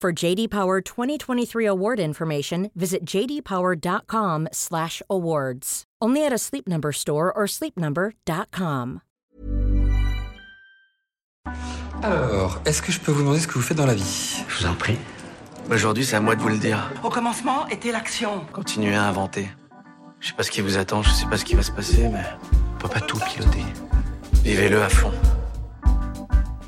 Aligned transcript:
For 0.00 0.12
JD 0.12 0.50
Power 0.50 0.80
2023 0.80 1.66
award 1.66 1.98
information, 1.98 2.70
visit 2.76 3.04
jdpower.com/awards. 3.04 5.82
Only 6.00 6.24
at 6.24 6.32
a 6.32 6.38
Sleep 6.38 6.68
Number 6.68 6.92
store 6.92 7.32
or 7.36 7.48
sleepnumber.com. 7.48 9.00
Alors, 12.04 12.60
est-ce 12.64 12.80
que 12.80 12.92
je 12.92 13.00
peux 13.00 13.10
vous 13.10 13.22
demander 13.22 13.40
ce 13.40 13.48
que 13.48 13.54
vous 13.54 13.62
faites 13.62 13.76
dans 13.76 13.86
la 13.86 13.94
vie? 13.94 14.44
Je 14.46 14.58
vous 14.58 14.66
en 14.66 14.74
prie. 14.74 14.96
Aujourd'hui, 15.68 16.04
c'est 16.04 16.14
à 16.14 16.20
moi 16.20 16.36
de 16.36 16.40
vous 16.40 16.48
le 16.48 16.58
dire. 16.58 16.92
Au 17.02 17.08
commencement 17.08 17.66
était 17.66 17.90
l'action. 17.90 18.46
Continuez 18.52 18.94
à 18.94 19.08
inventer. 19.08 19.48
Je 20.20 20.28
sais 20.28 20.34
pas 20.34 20.44
ce 20.44 20.52
qui 20.52 20.60
vous 20.60 20.78
attend, 20.78 21.02
je 21.02 21.10
sais 21.10 21.26
pas 21.26 21.36
ce 21.36 21.44
qui 21.44 21.56
va 21.56 21.64
se 21.64 21.72
passer, 21.72 22.08
mais 22.08 22.22
on 22.76 22.78
peut 22.78 22.88
pas 22.88 23.00
tout 23.00 23.18
piloter. 23.18 23.64
Vivez-le 24.44 24.80
à 24.80 24.88
fond. 24.88 25.10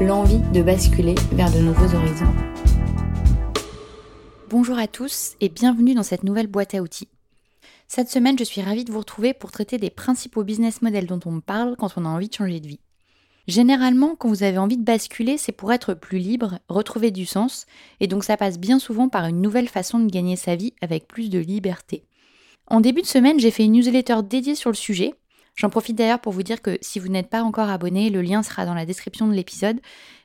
l'envie 0.00 0.38
de 0.54 0.62
basculer 0.62 1.14
vers 1.32 1.52
de 1.52 1.58
nouveaux 1.58 1.94
horizons. 1.94 2.32
Bonjour 4.48 4.78
à 4.78 4.86
tous 4.86 5.34
et 5.42 5.50
bienvenue 5.50 5.94
dans 5.94 6.02
cette 6.02 6.24
nouvelle 6.24 6.46
boîte 6.46 6.74
à 6.74 6.80
outils. 6.80 7.08
Cette 7.86 8.08
semaine, 8.08 8.38
je 8.38 8.44
suis 8.44 8.62
ravie 8.62 8.84
de 8.84 8.92
vous 8.92 9.00
retrouver 9.00 9.34
pour 9.34 9.50
traiter 9.50 9.76
des 9.76 9.90
principaux 9.90 10.42
business 10.42 10.80
models 10.80 11.06
dont 11.06 11.20
on 11.26 11.40
parle 11.40 11.76
quand 11.76 11.92
on 11.96 12.06
a 12.06 12.08
envie 12.08 12.28
de 12.28 12.34
changer 12.34 12.60
de 12.60 12.68
vie. 12.68 12.80
Généralement, 13.46 14.16
quand 14.16 14.28
vous 14.28 14.42
avez 14.42 14.58
envie 14.58 14.78
de 14.78 14.84
basculer, 14.84 15.36
c'est 15.36 15.52
pour 15.52 15.72
être 15.72 15.92
plus 15.92 16.18
libre, 16.18 16.60
retrouver 16.68 17.10
du 17.10 17.26
sens, 17.26 17.66
et 17.98 18.06
donc 18.06 18.24
ça 18.24 18.38
passe 18.38 18.58
bien 18.58 18.78
souvent 18.78 19.08
par 19.08 19.26
une 19.26 19.42
nouvelle 19.42 19.68
façon 19.68 19.98
de 19.98 20.10
gagner 20.10 20.36
sa 20.36 20.56
vie 20.56 20.72
avec 20.80 21.08
plus 21.08 21.28
de 21.28 21.38
liberté. 21.38 22.04
En 22.68 22.80
début 22.80 23.02
de 23.02 23.06
semaine, 23.06 23.38
j'ai 23.38 23.50
fait 23.50 23.64
une 23.64 23.72
newsletter 23.72 24.22
dédiée 24.22 24.54
sur 24.54 24.70
le 24.70 24.76
sujet. 24.76 25.14
J'en 25.56 25.70
profite 25.70 25.96
d'ailleurs 25.96 26.20
pour 26.20 26.32
vous 26.32 26.42
dire 26.42 26.62
que 26.62 26.78
si 26.80 26.98
vous 26.98 27.08
n'êtes 27.08 27.28
pas 27.28 27.42
encore 27.42 27.68
abonné, 27.68 28.10
le 28.10 28.22
lien 28.22 28.42
sera 28.42 28.66
dans 28.66 28.74
la 28.74 28.86
description 28.86 29.28
de 29.28 29.34
l'épisode, 29.34 29.80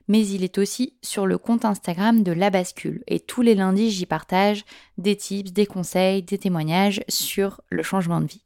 mais 0.08 0.26
il 0.26 0.44
est 0.44 0.58
aussi 0.58 0.94
sur 1.02 1.26
le 1.26 1.38
compte 1.38 1.66
Instagram 1.66 2.24
de 2.24 2.32
La 2.32 2.50
Bascule. 2.50 3.04
Et 3.08 3.20
tous 3.20 3.42
les 3.42 3.56
lundis, 3.56 3.92
j'y 3.92 4.06
partage 4.06 4.64
des 4.98 5.16
tips, 5.16 5.52
des 5.52 5.66
conseils, 5.66 6.24
des 6.24 6.38
témoignages 6.38 7.04
sur 7.10 7.62
le 7.70 7.84
changement 7.84 8.22
de 8.22 8.28
vie. 8.28 8.44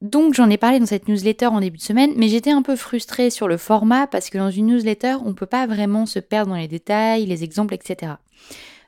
Donc 0.00 0.34
j'en 0.34 0.50
ai 0.50 0.58
parlé 0.58 0.80
dans 0.80 0.86
cette 0.86 1.08
newsletter 1.08 1.46
en 1.46 1.60
début 1.60 1.78
de 1.78 1.82
semaine, 1.82 2.12
mais 2.16 2.28
j'étais 2.28 2.50
un 2.50 2.62
peu 2.62 2.76
frustrée 2.76 3.30
sur 3.30 3.48
le 3.48 3.56
format 3.56 4.06
parce 4.06 4.30
que 4.30 4.38
dans 4.38 4.50
une 4.50 4.66
newsletter, 4.66 5.16
on 5.24 5.28
ne 5.28 5.34
peut 5.34 5.46
pas 5.46 5.66
vraiment 5.66 6.06
se 6.06 6.18
perdre 6.18 6.50
dans 6.50 6.58
les 6.58 6.68
détails, 6.68 7.26
les 7.26 7.44
exemples, 7.44 7.74
etc. 7.74 8.12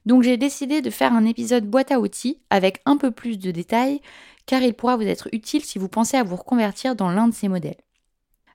Donc 0.06 0.22
j'ai 0.22 0.36
décidé 0.36 0.82
de 0.82 0.90
faire 0.90 1.12
un 1.12 1.24
épisode 1.24 1.68
boîte 1.68 1.90
à 1.90 2.00
outils 2.00 2.38
avec 2.50 2.80
un 2.84 2.96
peu 2.96 3.10
plus 3.10 3.38
de 3.38 3.50
détails, 3.50 4.00
car 4.46 4.62
il 4.62 4.74
pourra 4.74 4.96
vous 4.96 5.02
être 5.02 5.28
utile 5.32 5.64
si 5.64 5.78
vous 5.78 5.88
pensez 5.88 6.16
à 6.16 6.22
vous 6.22 6.36
reconvertir 6.36 6.94
dans 6.94 7.10
l'un 7.10 7.28
de 7.28 7.34
ces 7.34 7.48
modèles. 7.48 7.80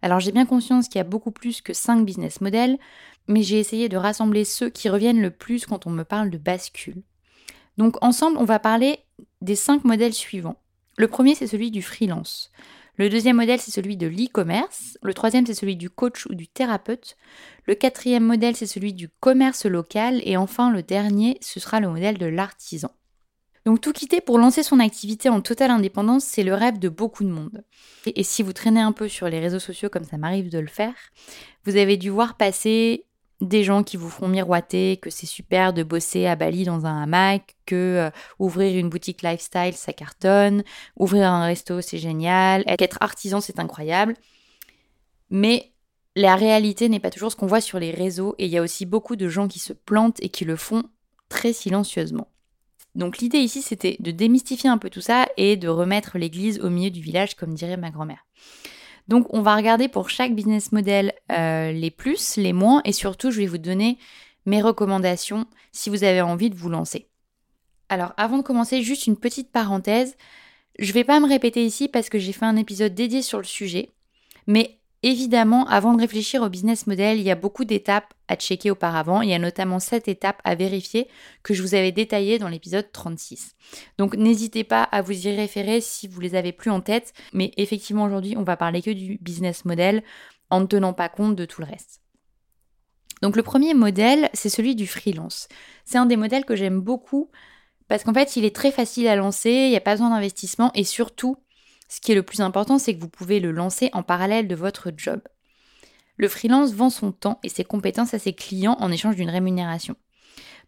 Alors 0.01 0.19
j'ai 0.19 0.31
bien 0.31 0.45
conscience 0.45 0.87
qu'il 0.87 0.99
y 0.99 1.01
a 1.01 1.05
beaucoup 1.05 1.31
plus 1.31 1.61
que 1.61 1.73
5 1.73 2.05
business 2.05 2.41
models, 2.41 2.77
mais 3.27 3.43
j'ai 3.43 3.59
essayé 3.59 3.89
de 3.89 3.97
rassembler 3.97 4.45
ceux 4.45 4.69
qui 4.69 4.89
reviennent 4.89 5.21
le 5.21 5.31
plus 5.31 5.65
quand 5.65 5.87
on 5.87 5.91
me 5.91 6.03
parle 6.03 6.29
de 6.29 6.37
bascule. 6.37 7.01
Donc 7.77 7.95
ensemble, 8.03 8.37
on 8.37 8.45
va 8.45 8.59
parler 8.59 8.99
des 9.41 9.55
5 9.55 9.83
modèles 9.83 10.13
suivants. 10.13 10.57
Le 10.97 11.07
premier, 11.07 11.35
c'est 11.35 11.47
celui 11.47 11.71
du 11.71 11.81
freelance. 11.81 12.51
Le 12.99 13.09
deuxième 13.09 13.37
modèle, 13.37 13.61
c'est 13.61 13.71
celui 13.71 13.95
de 13.95 14.07
l'e-commerce. 14.07 14.97
Le 15.01 15.13
troisième, 15.13 15.45
c'est 15.45 15.53
celui 15.53 15.77
du 15.77 15.89
coach 15.89 16.25
ou 16.25 16.35
du 16.35 16.49
thérapeute. 16.49 17.15
Le 17.65 17.73
quatrième 17.73 18.25
modèle, 18.25 18.57
c'est 18.57 18.67
celui 18.67 18.91
du 18.91 19.07
commerce 19.07 19.65
local. 19.65 20.21
Et 20.25 20.35
enfin, 20.35 20.69
le 20.69 20.83
dernier, 20.83 21.37
ce 21.39 21.61
sera 21.61 21.79
le 21.79 21.87
modèle 21.87 22.17
de 22.17 22.25
l'artisan. 22.25 22.91
Donc 23.65 23.79
tout 23.79 23.93
quitter 23.93 24.19
pour 24.19 24.37
lancer 24.37 24.63
son 24.63 24.81
activité 24.81 25.29
en 25.29 25.39
totale 25.39 25.71
indépendance, 25.71 26.25
c'est 26.25 26.43
le 26.43 26.53
rêve 26.53 26.77
de 26.77 26.89
beaucoup 26.89 27.23
de 27.23 27.29
monde. 27.29 27.63
Et, 28.05 28.23
si 28.23 28.43
vous 28.43 28.51
traînez 28.51 28.81
un 28.81 28.91
peu 28.91 29.07
sur 29.07 29.29
les 29.29 29.39
réseaux 29.39 29.59
sociaux 29.59 29.89
comme 29.89 30.03
ça 30.03 30.17
m'arrive 30.17 30.49
de 30.49 30.59
le 30.59 30.67
faire, 30.67 30.95
vous 31.63 31.77
avez 31.77 31.95
dû 31.95 32.09
voir 32.09 32.35
passer 32.35 33.05
des 33.41 33.63
gens 33.63 33.83
qui 33.83 33.97
vous 33.97 34.09
feront 34.09 34.27
miroiter 34.27 34.97
que 34.97 35.09
c'est 35.09 35.25
super 35.25 35.73
de 35.73 35.83
bosser 35.83 36.25
à 36.25 36.35
Bali 36.35 36.65
dans 36.65 36.85
un 36.85 37.03
hamac, 37.03 37.55
que 37.65 37.75
euh, 37.75 38.09
ouvrir 38.37 38.77
une 38.77 38.89
boutique 38.89 39.21
lifestyle 39.21 39.73
ça 39.73 39.93
cartonne, 39.93 40.63
ouvrir 40.97 41.31
un 41.31 41.45
resto 41.45 41.81
c'est 41.81 41.97
génial, 41.97 42.63
être 42.67 42.97
artisan 43.01 43.39
c'est 43.39 43.59
incroyable. 43.59 44.15
Mais 45.29 45.71
la 46.15 46.35
réalité 46.35 46.89
n'est 46.89 46.99
pas 46.99 47.11
toujours 47.11 47.31
ce 47.31 47.37
qu'on 47.37 47.47
voit 47.47 47.61
sur 47.61 47.79
les 47.79 47.91
réseaux 47.91 48.35
et 48.39 48.45
il 48.45 48.51
y 48.51 48.57
a 48.57 48.61
aussi 48.61 48.85
beaucoup 48.85 49.15
de 49.15 49.29
gens 49.29 49.47
qui 49.47 49.59
se 49.59 49.73
plantent 49.73 50.21
et 50.21 50.29
qui 50.29 50.43
le 50.43 50.57
font 50.57 50.83
très 51.29 51.53
silencieusement. 51.53 52.27
Donc 52.95 53.19
l'idée 53.19 53.37
ici 53.37 53.61
c'était 53.61 53.95
de 53.99 54.11
démystifier 54.11 54.69
un 54.69 54.77
peu 54.77 54.89
tout 54.89 55.01
ça 55.01 55.27
et 55.37 55.55
de 55.55 55.69
remettre 55.69 56.17
l'église 56.17 56.59
au 56.59 56.69
milieu 56.69 56.89
du 56.89 57.01
village 57.01 57.35
comme 57.35 57.53
dirait 57.53 57.77
ma 57.77 57.91
grand-mère. 57.91 58.25
Donc 59.09 59.33
on 59.33 59.41
va 59.41 59.55
regarder 59.55 59.87
pour 59.87 60.11
chaque 60.11 60.35
business 60.35 60.71
model 60.71 61.13
euh, 61.31 61.71
les 61.71 61.89
plus, 61.89 62.37
les 62.37 62.53
moins, 62.53 62.81
et 62.85 62.93
surtout 62.93 63.31
je 63.31 63.39
vais 63.39 63.47
vous 63.47 63.57
donner 63.57 63.97
mes 64.45 64.61
recommandations 64.61 65.47
si 65.71 65.89
vous 65.89 66.03
avez 66.03 66.21
envie 66.21 66.51
de 66.51 66.55
vous 66.55 66.69
lancer. 66.69 67.07
Alors 67.89 68.13
avant 68.17 68.37
de 68.37 68.43
commencer, 68.43 68.83
juste 68.83 69.07
une 69.07 69.17
petite 69.17 69.51
parenthèse. 69.51 70.15
Je 70.77 70.89
ne 70.89 70.93
vais 70.93 71.03
pas 71.03 71.19
me 71.19 71.27
répéter 71.27 71.65
ici 71.65 71.87
parce 71.87 72.07
que 72.07 72.19
j'ai 72.19 72.31
fait 72.31 72.45
un 72.45 72.55
épisode 72.55 72.93
dédié 72.93 73.23
sur 73.23 73.39
le 73.39 73.45
sujet, 73.45 73.89
mais 74.45 74.78
Évidemment, 75.01 75.65
avant 75.67 75.93
de 75.93 76.01
réfléchir 76.01 76.41
au 76.41 76.49
business 76.49 76.85
model, 76.85 77.19
il 77.19 77.23
y 77.23 77.31
a 77.31 77.35
beaucoup 77.35 77.63
d'étapes 77.63 78.13
à 78.27 78.35
checker 78.35 78.69
auparavant. 78.69 79.21
Il 79.21 79.29
y 79.29 79.33
a 79.33 79.39
notamment 79.39 79.79
cette 79.79 80.09
étape 80.09 80.41
à 80.43 80.55
vérifier 80.55 81.07
que 81.41 81.53
je 81.53 81.61
vous 81.61 81.73
avais 81.73 81.93
détaillées 81.93 82.37
dans 82.37 82.49
l'épisode 82.49 82.91
36. 82.91 83.55
Donc 83.97 84.15
n'hésitez 84.17 84.65
pas 84.65 84.83
à 84.83 85.01
vous 85.01 85.27
y 85.27 85.33
référer 85.33 85.79
si 85.79 86.09
vous 86.09 86.19
les 86.19 86.35
avez 86.35 86.51
plus 86.51 86.69
en 86.69 86.81
tête. 86.81 87.13
Mais 87.31 87.51
effectivement, 87.55 88.03
aujourd'hui, 88.03 88.35
on 88.37 88.43
va 88.43 88.57
parler 88.57 88.81
que 88.81 88.91
du 88.91 89.17
business 89.21 89.63
model 89.63 90.03
en 90.49 90.59
ne 90.59 90.65
tenant 90.65 90.93
pas 90.93 91.07
compte 91.07 91.35
de 91.37 91.45
tout 91.45 91.61
le 91.61 91.67
reste. 91.67 92.01
Donc 93.21 93.37
le 93.37 93.43
premier 93.43 93.73
modèle, 93.73 94.29
c'est 94.33 94.49
celui 94.49 94.75
du 94.75 94.87
freelance. 94.87 95.47
C'est 95.85 95.97
un 95.97 96.05
des 96.05 96.17
modèles 96.17 96.45
que 96.45 96.55
j'aime 96.55 96.81
beaucoup 96.81 97.29
Parce 97.87 98.03
qu'en 98.03 98.13
fait, 98.13 98.35
il 98.35 98.45
est 98.45 98.55
très 98.55 98.71
facile 98.71 99.07
à 99.07 99.15
lancer, 99.15 99.51
il 99.51 99.69
n'y 99.69 99.77
a 99.77 99.81
pas 99.81 99.93
besoin 99.93 100.09
d'investissement 100.09 100.71
et 100.75 100.83
surtout, 100.83 101.37
ce 101.89 101.99
qui 101.99 102.11
est 102.11 102.15
le 102.15 102.23
plus 102.23 102.39
important, 102.39 102.77
c'est 102.77 102.95
que 102.95 103.01
vous 103.01 103.09
pouvez 103.09 103.39
le 103.39 103.51
lancer 103.51 103.89
en 103.93 104.03
parallèle 104.03 104.47
de 104.47 104.55
votre 104.55 104.91
job. 104.95 105.21
Le 106.15 106.27
freelance 106.27 106.73
vend 106.73 106.89
son 106.89 107.11
temps 107.11 107.39
et 107.43 107.49
ses 107.49 107.63
compétences 107.63 108.13
à 108.13 108.19
ses 108.19 108.33
clients 108.33 108.77
en 108.79 108.91
échange 108.91 109.15
d'une 109.15 109.29
rémunération. 109.29 109.95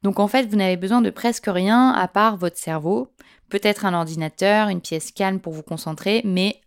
Donc 0.02 0.20
en 0.20 0.28
fait, 0.28 0.48
vous 0.48 0.56
n'avez 0.56 0.78
besoin 0.78 1.02
de 1.02 1.10
presque 1.12 1.46
rien 1.48 1.92
à 1.92 2.08
part 2.08 2.38
votre 2.38 2.58
cerveau, 2.58 3.14
peut-être 3.50 3.86
un 3.86 3.94
ordinateur, 3.94 4.70
une 4.70 4.82
pièce 4.82 5.12
calme 5.12 5.40
pour 5.40 5.54
vous 5.54 5.62
concentrer, 5.62 6.22
mais 6.26 6.60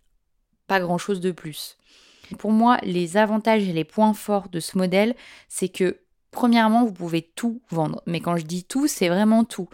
pas 0.67 0.79
grand-chose 0.79 1.19
de 1.19 1.31
plus. 1.31 1.77
Pour 2.39 2.51
moi, 2.51 2.79
les 2.83 3.17
avantages 3.17 3.67
et 3.67 3.73
les 3.73 3.83
points 3.83 4.13
forts 4.13 4.49
de 4.49 4.59
ce 4.59 4.77
modèle, 4.77 5.15
c'est 5.49 5.69
que 5.69 5.99
premièrement, 6.31 6.85
vous 6.85 6.93
pouvez 6.93 7.21
tout 7.21 7.61
vendre. 7.69 8.01
Mais 8.05 8.19
quand 8.19 8.37
je 8.37 8.45
dis 8.45 8.63
tout, 8.63 8.87
c'est 8.87 9.09
vraiment 9.09 9.43
tout. 9.43 9.69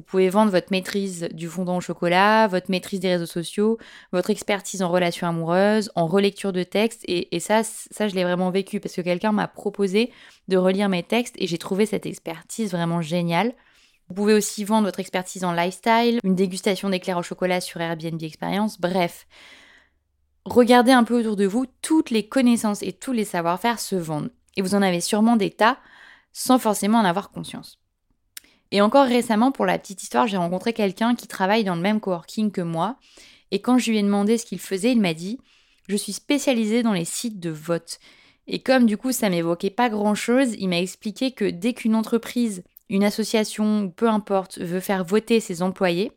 Vous 0.00 0.06
pouvez 0.06 0.30
vendre 0.30 0.50
votre 0.50 0.68
maîtrise 0.70 1.28
du 1.34 1.46
fondant 1.46 1.76
au 1.76 1.82
chocolat, 1.82 2.46
votre 2.46 2.70
maîtrise 2.70 3.00
des 3.00 3.10
réseaux 3.10 3.26
sociaux, 3.26 3.76
votre 4.12 4.30
expertise 4.30 4.80
en 4.80 4.88
relations 4.88 5.26
amoureuses, 5.26 5.92
en 5.94 6.06
relecture 6.06 6.54
de 6.54 6.62
textes. 6.62 7.04
Et, 7.06 7.38
ça, 7.38 7.62
ça, 7.64 8.08
je 8.08 8.14
l'ai 8.14 8.24
vraiment 8.24 8.50
vécu 8.50 8.80
parce 8.80 8.96
que 8.96 9.02
quelqu'un 9.02 9.32
m'a 9.32 9.46
proposé 9.46 10.10
de 10.48 10.56
relire 10.56 10.88
mes 10.88 11.02
textes 11.02 11.34
et 11.36 11.46
j'ai 11.46 11.58
trouvé 11.58 11.84
cette 11.84 12.06
expertise 12.06 12.70
vraiment 12.70 13.02
géniale. 13.02 13.52
Vous 14.08 14.14
pouvez 14.14 14.32
aussi 14.32 14.64
vendre 14.64 14.86
votre 14.86 15.00
expertise 15.00 15.44
en 15.44 15.52
lifestyle, 15.52 16.18
une 16.24 16.34
dégustation 16.34 16.88
d'éclairs 16.88 17.18
au 17.18 17.22
chocolat 17.22 17.60
sur 17.60 17.82
Airbnb 17.82 18.22
Experience, 18.22 18.80
bref. 18.80 19.26
Regardez 20.46 20.92
un 20.92 21.04
peu 21.04 21.20
autour 21.20 21.36
de 21.36 21.44
vous, 21.44 21.66
toutes 21.82 22.08
les 22.08 22.26
connaissances 22.26 22.82
et 22.82 22.94
tous 22.94 23.12
les 23.12 23.26
savoir-faire 23.26 23.78
se 23.78 23.96
vendent. 23.96 24.32
Et 24.56 24.62
vous 24.62 24.74
en 24.74 24.80
avez 24.80 25.02
sûrement 25.02 25.36
des 25.36 25.50
tas 25.50 25.76
sans 26.32 26.58
forcément 26.58 27.00
en 27.00 27.04
avoir 27.04 27.32
conscience. 27.32 27.79
Et 28.72 28.80
encore 28.80 29.06
récemment, 29.06 29.52
pour 29.52 29.66
la 29.66 29.78
petite 29.78 30.02
histoire, 30.02 30.26
j'ai 30.26 30.36
rencontré 30.36 30.72
quelqu'un 30.72 31.14
qui 31.14 31.26
travaille 31.26 31.64
dans 31.64 31.74
le 31.74 31.80
même 31.80 32.00
coworking 32.00 32.52
que 32.52 32.60
moi. 32.60 32.96
Et 33.50 33.60
quand 33.60 33.78
je 33.78 33.90
lui 33.90 33.98
ai 33.98 34.02
demandé 34.02 34.38
ce 34.38 34.46
qu'il 34.46 34.60
faisait, 34.60 34.92
il 34.92 35.00
m'a 35.00 35.14
dit 35.14 35.38
Je 35.88 35.96
suis 35.96 36.12
spécialisé 36.12 36.82
dans 36.82 36.92
les 36.92 37.04
sites 37.04 37.40
de 37.40 37.50
vote. 37.50 37.98
Et 38.46 38.60
comme 38.60 38.86
du 38.86 38.96
coup 38.96 39.12
ça 39.12 39.28
m'évoquait 39.28 39.70
pas 39.70 39.88
grand 39.88 40.14
chose, 40.14 40.54
il 40.58 40.68
m'a 40.68 40.80
expliqué 40.80 41.32
que 41.32 41.44
dès 41.44 41.72
qu'une 41.72 41.94
entreprise, 41.94 42.64
une 42.88 43.04
association, 43.04 43.90
peu 43.90 44.08
importe, 44.08 44.58
veut 44.58 44.80
faire 44.80 45.04
voter 45.04 45.38
ses 45.40 45.62
employés, 45.62 46.12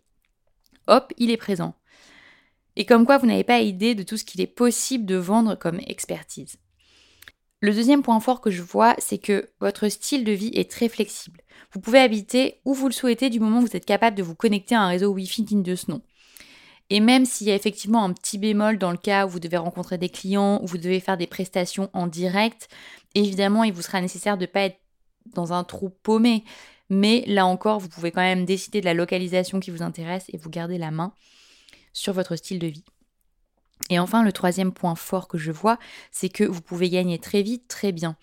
hop, 0.88 1.14
il 1.18 1.30
est 1.30 1.38
présent. 1.38 1.76
Et 2.76 2.86
comme 2.86 3.06
quoi 3.06 3.20
vous 3.20 3.28
n'avez 3.28 3.44
pas 3.44 3.60
idée 3.60 3.94
de 3.94 4.02
tout 4.02 4.18
ce 4.18 4.24
qu'il 4.24 4.42
est 4.42 4.48
possible 4.48 5.06
de 5.06 5.16
vendre 5.16 5.56
comme 5.56 5.80
expertise. 5.86 6.58
Le 7.63 7.74
deuxième 7.74 8.04
point 8.04 8.19
fort 8.19 8.42
que 8.42 8.51
je 8.51 8.62
vois, 8.62 8.94
c'est 8.98 9.19
que 9.19 9.50
votre 9.62 9.88
style 9.88 10.25
de 10.25 10.33
vie 10.33 10.51
est 10.54 10.69
très 10.69 10.89
flexible. 10.89 11.39
Vous 11.71 11.80
pouvez 11.80 12.00
habiter 12.00 12.60
où 12.65 12.74
vous 12.74 12.88
le 12.88 12.94
souhaitez 12.94 13.30
du 13.30 13.39
moment 13.39 13.60
où 13.60 13.62
vous 13.62 13.77
êtes 13.77 13.86
capable 13.86 14.18
de 14.18 14.21
vous 14.21 14.36
connecter 14.36 14.75
à 14.75 14.81
un 14.81 14.89
réseau 14.89 15.13
Wi-Fi 15.13 15.44
digne 15.44 15.63
de 15.63 15.75
ce 15.77 15.89
nom. 15.89 16.01
Et 16.89 17.00
même 17.00 17.24
s'il 17.24 17.48
y 17.48 17.51
a 17.51 17.56
effectivement 17.56 18.04
un 18.04 18.12
petit 18.12 18.38
bémol 18.38 18.77
dans 18.77 18.92
le 18.92 18.98
cas 18.98 19.25
où 19.25 19.30
vous 19.30 19.39
devez 19.39 19.56
rencontrer 19.56 19.98
des 19.98 20.10
clients, 20.10 20.60
où 20.62 20.68
vous 20.68 20.77
devez 20.77 21.00
faire 21.00 21.15
des 21.15 21.25
prestations 21.25 21.89
en 21.94 22.07
direct, 22.07 22.68
évidemment, 23.15 23.63
il 23.63 23.71
vous 23.71 23.81
sera 23.81 24.01
nécessaire 24.01 24.38
de 24.38 24.42
ne 24.42 24.51
pas 24.51 24.63
être 24.63 24.81
dans 25.33 25.54
un 25.54 25.63
trou 25.63 25.89
paumé. 25.89 26.44
Mais 26.89 27.24
là 27.27 27.45
encore, 27.45 27.80
vous 27.80 27.88
pouvez 27.88 28.12
quand 28.12 28.19
même 28.19 28.44
décider 28.44 28.81
de 28.81 28.86
la 28.86 28.94
localisation 28.94 29.62
qui 29.62 29.71
vous 29.71 29.83
intéresse 29.83 30.25
et 30.33 30.38
vous 30.38 30.50
garder 30.50 30.77
la 30.77 30.92
main 30.92 31.13
sur 31.94 32.12
votre 32.12 32.36
style 32.36 32.60
de 32.60 32.68
vie. 32.68 32.83
Et 33.90 34.00
enfin, 34.00 34.24
le 34.24 34.32
troisième 34.32 34.72
point 34.72 34.96
fort 34.96 35.28
que 35.28 35.38
je 35.38 35.52
vois, 35.52 35.78
c'est 36.12 36.30
que 36.30 36.46
vous 36.46 36.62
pouvez 36.62 36.90
gagner 36.90 37.20
très 37.20 37.42
vite, 37.42 37.68
très 37.68 37.92
bien. 37.92 38.16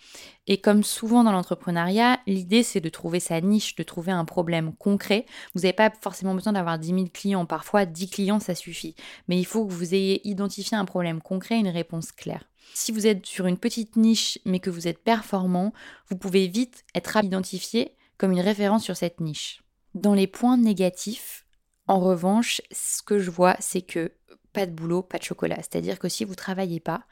Et 0.47 0.59
comme 0.61 0.83
souvent 0.83 1.23
dans 1.23 1.33
l'entrepreneuriat, 1.33 2.19
l'idée 2.27 2.63
c'est 2.63 2.81
de 2.81 2.89
trouver 2.89 3.21
sa 3.21 3.41
niche, 3.41 3.77
de 3.77 3.83
trouver 3.83 4.11
un 4.11 4.25
problème 4.25 4.75
concret. 4.75 5.27
Vous 5.55 5.61
n'avez 5.61 5.75
pas 5.75 5.93
forcément 6.01 6.35
besoin 6.35 6.55
d'avoir 6.55 6.79
10 6.79 6.89
000 6.89 7.05
clients, 7.13 7.45
parfois 7.45 7.85
10 7.85 8.09
clients 8.09 8.41
ça 8.41 8.55
suffit. 8.55 8.95
Mais 9.29 9.39
il 9.39 9.45
faut 9.45 9.67
que 9.67 9.73
vous 9.73 9.95
ayez 9.95 10.27
identifié 10.27 10.77
un 10.79 10.87
problème 10.87 11.21
concret, 11.21 11.59
une 11.59 11.69
réponse 11.69 12.11
claire. 12.11 12.49
Si 12.73 12.91
vous 12.91 13.07
êtes 13.07 13.27
sur 13.27 13.47
une 13.47 13.59
petite 13.59 13.97
niche 13.97 14.39
mais 14.47 14.61
que 14.61 14.71
vous 14.71 14.89
êtes 14.89 15.03
performant, 15.05 15.75
vous 16.09 16.17
pouvez 16.17 16.49
vite 16.49 16.85
être 16.95 17.23
identifié 17.23 17.97
comme 18.17 18.33
une 18.33 18.41
référence 18.41 18.85
sur 18.85 18.97
cette 18.97 19.21
niche. 19.21 19.63
Dans 19.95 20.15
les 20.15 20.27
points 20.27 20.57
négatifs, 20.57 21.45
en 21.87 22.01
revanche, 22.01 22.63
ce 22.71 23.03
que 23.03 23.19
je 23.19 23.31
vois, 23.31 23.57
c'est 23.59 23.83
que 23.83 24.13
pas 24.53 24.67
de 24.67 24.73
boulot, 24.73 25.03
pas 25.03 25.19
de 25.19 25.25
chocolat. 25.25 25.57
C'est-à-dire 25.57 25.99
que 25.99 26.09
si 26.09 26.25
vous 26.25 26.35
travaillez 26.35 26.81
pas, 26.81 27.05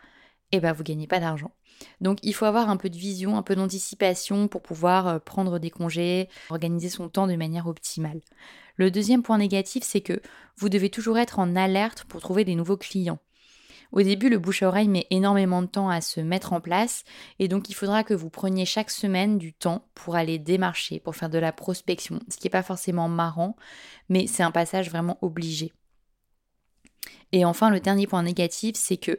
eh 0.52 0.60
ben 0.60 0.72
vous 0.72 0.82
gagnez 0.82 1.06
pas 1.06 1.20
d'argent. 1.20 1.52
Donc 2.00 2.18
il 2.22 2.34
faut 2.34 2.44
avoir 2.44 2.70
un 2.70 2.76
peu 2.76 2.90
de 2.90 2.96
vision, 2.96 3.36
un 3.36 3.42
peu 3.42 3.54
d'anticipation 3.54 4.48
pour 4.48 4.62
pouvoir 4.62 5.06
euh, 5.06 5.18
prendre 5.18 5.58
des 5.58 5.70
congés, 5.70 6.28
organiser 6.50 6.88
son 6.88 7.08
temps 7.08 7.26
de 7.26 7.36
manière 7.36 7.66
optimale. 7.66 8.20
Le 8.76 8.90
deuxième 8.90 9.22
point 9.22 9.38
négatif, 9.38 9.84
c'est 9.84 10.00
que 10.00 10.20
vous 10.56 10.68
devez 10.68 10.90
toujours 10.90 11.18
être 11.18 11.38
en 11.38 11.56
alerte 11.56 12.04
pour 12.04 12.20
trouver 12.20 12.44
des 12.44 12.54
nouveaux 12.54 12.76
clients. 12.76 13.18
Au 13.90 14.02
début, 14.02 14.28
le 14.28 14.38
bouche 14.38 14.62
à 14.62 14.68
oreille 14.68 14.88
met 14.88 15.06
énormément 15.10 15.62
de 15.62 15.66
temps 15.66 15.88
à 15.88 16.02
se 16.02 16.20
mettre 16.20 16.52
en 16.52 16.60
place 16.60 17.04
et 17.38 17.48
donc 17.48 17.70
il 17.70 17.74
faudra 17.74 18.04
que 18.04 18.12
vous 18.12 18.28
preniez 18.28 18.66
chaque 18.66 18.90
semaine 18.90 19.38
du 19.38 19.54
temps 19.54 19.88
pour 19.94 20.14
aller 20.14 20.38
démarcher, 20.38 21.00
pour 21.00 21.16
faire 21.16 21.30
de 21.30 21.38
la 21.38 21.52
prospection, 21.52 22.20
ce 22.28 22.36
qui 22.36 22.46
n'est 22.46 22.50
pas 22.50 22.62
forcément 22.62 23.08
marrant, 23.08 23.56
mais 24.10 24.26
c'est 24.26 24.42
un 24.42 24.50
passage 24.50 24.90
vraiment 24.90 25.16
obligé. 25.22 25.72
Et 27.32 27.44
enfin, 27.44 27.70
le 27.70 27.80
dernier 27.80 28.06
point 28.06 28.22
négatif, 28.22 28.76
c'est 28.76 28.96
que 28.96 29.18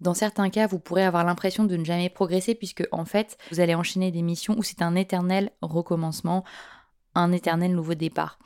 dans 0.00 0.14
certains 0.14 0.48
cas, 0.50 0.66
vous 0.66 0.78
pourrez 0.78 1.04
avoir 1.04 1.24
l'impression 1.24 1.64
de 1.64 1.76
ne 1.76 1.84
jamais 1.84 2.08
progresser 2.08 2.54
puisque 2.54 2.86
en 2.92 3.04
fait, 3.04 3.36
vous 3.50 3.60
allez 3.60 3.74
enchaîner 3.74 4.12
des 4.12 4.22
missions 4.22 4.56
où 4.56 4.62
c'est 4.62 4.82
un 4.82 4.94
éternel 4.94 5.50
recommencement, 5.60 6.44
un 7.14 7.32
éternel 7.32 7.74
nouveau 7.74 7.94
départ. 7.94 8.38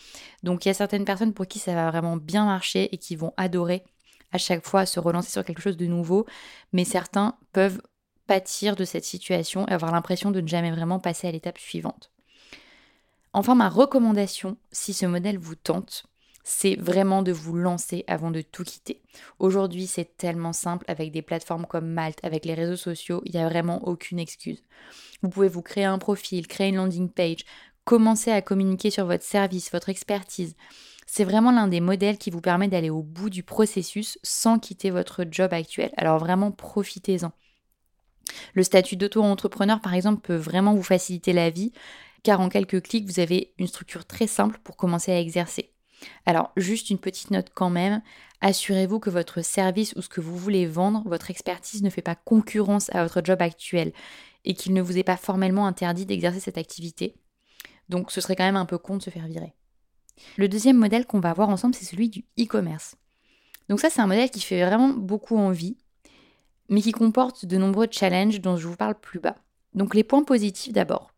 Donc 0.42 0.64
il 0.64 0.68
y 0.68 0.70
a 0.70 0.74
certaines 0.74 1.04
personnes 1.04 1.34
pour 1.34 1.46
qui 1.46 1.58
ça 1.58 1.74
va 1.74 1.90
vraiment 1.90 2.16
bien 2.16 2.46
marcher 2.46 2.94
et 2.94 2.98
qui 2.98 3.16
vont 3.16 3.34
adorer 3.36 3.84
à 4.32 4.38
chaque 4.38 4.66
fois 4.66 4.86
se 4.86 4.98
relancer 4.98 5.30
sur 5.30 5.44
quelque 5.44 5.60
chose 5.60 5.76
de 5.76 5.86
nouveau, 5.86 6.24
mais 6.72 6.84
certains 6.84 7.36
peuvent 7.52 7.82
pâtir 8.26 8.76
de 8.76 8.84
cette 8.86 9.04
situation 9.04 9.68
et 9.68 9.72
avoir 9.72 9.92
l'impression 9.92 10.30
de 10.30 10.40
ne 10.40 10.48
jamais 10.48 10.70
vraiment 10.70 11.00
passer 11.00 11.28
à 11.28 11.32
l'étape 11.32 11.58
suivante. 11.58 12.10
Enfin, 13.34 13.54
ma 13.54 13.68
recommandation, 13.68 14.56
si 14.70 14.94
ce 14.94 15.06
modèle 15.06 15.38
vous 15.38 15.54
tente, 15.54 16.04
c'est 16.44 16.76
vraiment 16.76 17.22
de 17.22 17.32
vous 17.32 17.56
lancer 17.56 18.04
avant 18.06 18.30
de 18.30 18.40
tout 18.40 18.64
quitter. 18.64 19.00
Aujourd'hui, 19.38 19.86
c'est 19.86 20.16
tellement 20.16 20.52
simple 20.52 20.84
avec 20.88 21.12
des 21.12 21.22
plateformes 21.22 21.66
comme 21.66 21.86
Malte, 21.86 22.18
avec 22.22 22.44
les 22.44 22.54
réseaux 22.54 22.76
sociaux, 22.76 23.22
il 23.24 23.32
n'y 23.32 23.40
a 23.40 23.48
vraiment 23.48 23.86
aucune 23.86 24.18
excuse. 24.18 24.62
Vous 25.22 25.28
pouvez 25.28 25.48
vous 25.48 25.62
créer 25.62 25.84
un 25.84 25.98
profil, 25.98 26.46
créer 26.46 26.68
une 26.68 26.76
landing 26.76 27.10
page, 27.10 27.44
commencer 27.84 28.30
à 28.30 28.42
communiquer 28.42 28.90
sur 28.90 29.06
votre 29.06 29.24
service, 29.24 29.72
votre 29.72 29.88
expertise. 29.88 30.56
C'est 31.06 31.24
vraiment 31.24 31.52
l'un 31.52 31.68
des 31.68 31.80
modèles 31.80 32.18
qui 32.18 32.30
vous 32.30 32.40
permet 32.40 32.68
d'aller 32.68 32.90
au 32.90 33.02
bout 33.02 33.30
du 33.30 33.42
processus 33.42 34.18
sans 34.22 34.58
quitter 34.58 34.90
votre 34.90 35.24
job 35.30 35.52
actuel. 35.52 35.92
Alors 35.96 36.18
vraiment, 36.18 36.50
profitez-en. 36.52 37.32
Le 38.54 38.62
statut 38.62 38.96
d'auto-entrepreneur, 38.96 39.80
par 39.80 39.94
exemple, 39.94 40.22
peut 40.22 40.36
vraiment 40.36 40.74
vous 40.74 40.82
faciliter 40.82 41.32
la 41.32 41.50
vie, 41.50 41.72
car 42.22 42.40
en 42.40 42.48
quelques 42.48 42.82
clics, 42.82 43.06
vous 43.06 43.20
avez 43.20 43.52
une 43.58 43.66
structure 43.66 44.06
très 44.06 44.26
simple 44.26 44.58
pour 44.62 44.76
commencer 44.76 45.12
à 45.12 45.20
exercer. 45.20 45.71
Alors, 46.26 46.52
juste 46.56 46.90
une 46.90 46.98
petite 46.98 47.30
note 47.30 47.50
quand 47.54 47.70
même, 47.70 48.02
assurez-vous 48.40 48.98
que 48.98 49.10
votre 49.10 49.42
service 49.42 49.94
ou 49.96 50.02
ce 50.02 50.08
que 50.08 50.20
vous 50.20 50.36
voulez 50.36 50.66
vendre, 50.66 51.02
votre 51.06 51.30
expertise 51.30 51.82
ne 51.82 51.90
fait 51.90 52.02
pas 52.02 52.14
concurrence 52.14 52.94
à 52.94 53.02
votre 53.02 53.24
job 53.24 53.40
actuel 53.40 53.92
et 54.44 54.54
qu'il 54.54 54.74
ne 54.74 54.82
vous 54.82 54.98
est 54.98 55.04
pas 55.04 55.16
formellement 55.16 55.66
interdit 55.66 56.06
d'exercer 56.06 56.40
cette 56.40 56.58
activité. 56.58 57.14
Donc, 57.88 58.10
ce 58.10 58.20
serait 58.20 58.36
quand 58.36 58.44
même 58.44 58.56
un 58.56 58.66
peu 58.66 58.78
con 58.78 58.96
de 58.96 59.02
se 59.02 59.10
faire 59.10 59.26
virer. 59.26 59.54
Le 60.36 60.48
deuxième 60.48 60.76
modèle 60.76 61.06
qu'on 61.06 61.20
va 61.20 61.32
voir 61.32 61.48
ensemble, 61.48 61.74
c'est 61.74 61.84
celui 61.84 62.08
du 62.08 62.24
e-commerce. 62.38 62.96
Donc 63.68 63.80
ça, 63.80 63.90
c'est 63.90 64.00
un 64.00 64.06
modèle 64.06 64.30
qui 64.30 64.40
fait 64.40 64.64
vraiment 64.64 64.90
beaucoup 64.90 65.36
envie, 65.36 65.76
mais 66.68 66.82
qui 66.82 66.92
comporte 66.92 67.46
de 67.46 67.56
nombreux 67.56 67.88
challenges 67.90 68.40
dont 68.40 68.56
je 68.56 68.66
vous 68.66 68.76
parle 68.76 68.98
plus 68.98 69.20
bas. 69.20 69.36
Donc 69.74 69.94
les 69.94 70.04
points 70.04 70.24
positifs 70.24 70.72
d'abord. 70.72 71.11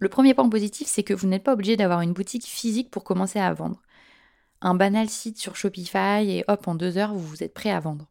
Le 0.00 0.08
premier 0.08 0.32
point 0.32 0.48
positif, 0.48 0.88
c'est 0.88 1.02
que 1.02 1.12
vous 1.12 1.26
n'êtes 1.26 1.44
pas 1.44 1.52
obligé 1.52 1.76
d'avoir 1.76 2.00
une 2.00 2.14
boutique 2.14 2.46
physique 2.46 2.90
pour 2.90 3.04
commencer 3.04 3.38
à 3.38 3.52
vendre. 3.52 3.82
Un 4.62 4.74
banal 4.74 5.10
site 5.10 5.38
sur 5.38 5.56
Shopify 5.56 6.24
et 6.26 6.44
hop, 6.48 6.66
en 6.68 6.74
deux 6.74 6.96
heures, 6.96 7.12
vous 7.12 7.26
vous 7.26 7.42
êtes 7.42 7.52
prêt 7.52 7.70
à 7.70 7.80
vendre. 7.80 8.10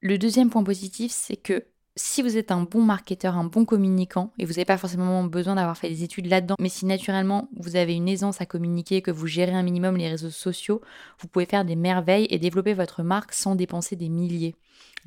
Le 0.00 0.18
deuxième 0.18 0.50
point 0.50 0.62
positif, 0.62 1.10
c'est 1.10 1.36
que 1.36 1.64
si 1.96 2.20
vous 2.20 2.36
êtes 2.36 2.50
un 2.50 2.62
bon 2.64 2.82
marketeur, 2.82 3.36
un 3.36 3.44
bon 3.44 3.64
communicant, 3.64 4.34
et 4.38 4.44
vous 4.44 4.52
n'avez 4.52 4.66
pas 4.66 4.76
forcément 4.76 5.24
besoin 5.24 5.54
d'avoir 5.54 5.78
fait 5.78 5.88
des 5.88 6.04
études 6.04 6.26
là-dedans, 6.26 6.56
mais 6.58 6.68
si 6.68 6.84
naturellement 6.84 7.48
vous 7.56 7.74
avez 7.74 7.94
une 7.94 8.08
aisance 8.08 8.42
à 8.42 8.46
communiquer, 8.46 9.00
que 9.00 9.10
vous 9.10 9.26
gérez 9.26 9.52
un 9.52 9.62
minimum 9.62 9.96
les 9.96 10.10
réseaux 10.10 10.30
sociaux, 10.30 10.82
vous 11.20 11.28
pouvez 11.28 11.46
faire 11.46 11.64
des 11.64 11.76
merveilles 11.76 12.26
et 12.28 12.38
développer 12.38 12.74
votre 12.74 13.02
marque 13.02 13.32
sans 13.32 13.54
dépenser 13.54 13.96
des 13.96 14.10
milliers. 14.10 14.56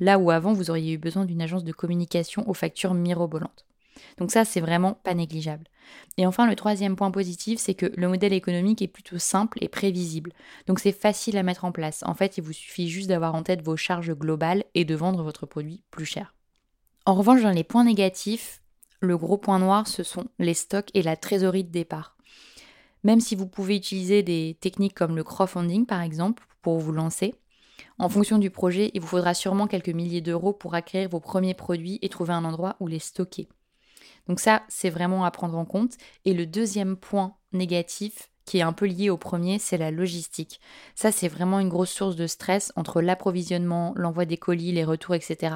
Là 0.00 0.18
où 0.18 0.32
avant 0.32 0.52
vous 0.52 0.70
auriez 0.70 0.94
eu 0.94 0.98
besoin 0.98 1.26
d'une 1.26 1.42
agence 1.42 1.62
de 1.62 1.72
communication 1.72 2.48
aux 2.48 2.54
factures 2.54 2.94
mirobolantes. 2.94 3.64
Donc 4.18 4.30
ça, 4.30 4.44
c'est 4.44 4.60
vraiment 4.60 4.94
pas 4.94 5.14
négligeable. 5.14 5.64
Et 6.16 6.26
enfin, 6.26 6.46
le 6.46 6.56
troisième 6.56 6.96
point 6.96 7.10
positif, 7.10 7.58
c'est 7.58 7.74
que 7.74 7.92
le 7.96 8.08
modèle 8.08 8.32
économique 8.32 8.82
est 8.82 8.88
plutôt 8.88 9.18
simple 9.18 9.58
et 9.60 9.68
prévisible. 9.68 10.32
Donc 10.66 10.78
c'est 10.80 10.92
facile 10.92 11.36
à 11.36 11.42
mettre 11.42 11.64
en 11.64 11.72
place. 11.72 12.02
En 12.06 12.14
fait, 12.14 12.38
il 12.38 12.44
vous 12.44 12.52
suffit 12.52 12.88
juste 12.88 13.08
d'avoir 13.08 13.34
en 13.34 13.42
tête 13.42 13.62
vos 13.62 13.76
charges 13.76 14.14
globales 14.14 14.64
et 14.74 14.84
de 14.84 14.94
vendre 14.94 15.22
votre 15.22 15.46
produit 15.46 15.82
plus 15.90 16.06
cher. 16.06 16.34
En 17.06 17.14
revanche, 17.14 17.42
dans 17.42 17.50
les 17.50 17.64
points 17.64 17.84
négatifs, 17.84 18.62
le 19.00 19.18
gros 19.18 19.36
point 19.36 19.58
noir, 19.58 19.86
ce 19.86 20.02
sont 20.02 20.24
les 20.38 20.54
stocks 20.54 20.90
et 20.94 21.02
la 21.02 21.16
trésorerie 21.16 21.64
de 21.64 21.70
départ. 21.70 22.16
même 23.02 23.20
si 23.20 23.36
vous 23.36 23.46
pouvez 23.46 23.76
utiliser 23.76 24.22
des 24.22 24.56
techniques 24.60 24.94
comme 24.94 25.14
le 25.16 25.24
crowdfunding 25.24 25.86
par 25.86 26.00
exemple 26.00 26.46
pour 26.62 26.78
vous 26.78 26.92
lancer. 26.92 27.34
En 27.98 28.08
fonction 28.08 28.38
du 28.38 28.50
projet, 28.50 28.90
il 28.94 29.00
vous 29.00 29.06
faudra 29.06 29.34
sûrement 29.34 29.66
quelques 29.66 29.88
milliers 29.90 30.20
d'euros 30.20 30.52
pour 30.52 30.74
acquérir 30.74 31.08
vos 31.10 31.20
premiers 31.20 31.54
produits 31.54 31.98
et 32.02 32.08
trouver 32.08 32.32
un 32.32 32.44
endroit 32.44 32.76
où 32.80 32.86
les 32.88 32.98
stocker. 32.98 33.48
Donc 34.28 34.40
ça, 34.40 34.62
c'est 34.68 34.90
vraiment 34.90 35.24
à 35.24 35.30
prendre 35.30 35.56
en 35.58 35.64
compte. 35.64 35.94
Et 36.24 36.34
le 36.34 36.46
deuxième 36.46 36.96
point 36.96 37.36
négatif, 37.52 38.30
qui 38.44 38.58
est 38.58 38.62
un 38.62 38.72
peu 38.72 38.86
lié 38.86 39.10
au 39.10 39.16
premier, 39.16 39.58
c'est 39.58 39.78
la 39.78 39.90
logistique. 39.90 40.60
Ça, 40.94 41.12
c'est 41.12 41.28
vraiment 41.28 41.60
une 41.60 41.68
grosse 41.68 41.90
source 41.90 42.16
de 42.16 42.26
stress 42.26 42.72
entre 42.76 43.00
l'approvisionnement, 43.00 43.92
l'envoi 43.96 44.26
des 44.26 44.36
colis, 44.36 44.72
les 44.72 44.84
retours, 44.84 45.14
etc. 45.14 45.54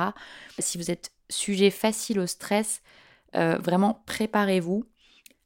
Si 0.58 0.78
vous 0.78 0.90
êtes 0.90 1.12
sujet 1.28 1.70
facile 1.70 2.20
au 2.20 2.26
stress, 2.26 2.82
euh, 3.36 3.58
vraiment 3.58 4.02
préparez-vous. 4.06 4.84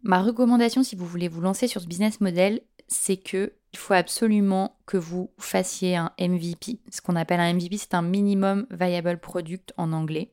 Ma 0.02 0.22
recommandation, 0.22 0.82
si 0.82 0.96
vous 0.96 1.06
voulez 1.06 1.28
vous 1.28 1.40
lancer 1.40 1.66
sur 1.66 1.80
ce 1.80 1.86
business 1.86 2.20
model, 2.20 2.60
c'est 2.88 3.16
que 3.16 3.54
il 3.72 3.78
faut 3.78 3.94
absolument 3.94 4.76
que 4.84 4.98
vous 4.98 5.30
fassiez 5.38 5.96
un 5.96 6.12
MVP. 6.20 6.80
Ce 6.90 7.00
qu'on 7.00 7.16
appelle 7.16 7.40
un 7.40 7.54
MVP, 7.54 7.78
c'est 7.78 7.94
un 7.94 8.02
minimum 8.02 8.66
viable 8.70 9.18
product 9.18 9.72
en 9.78 9.92
anglais, 9.92 10.30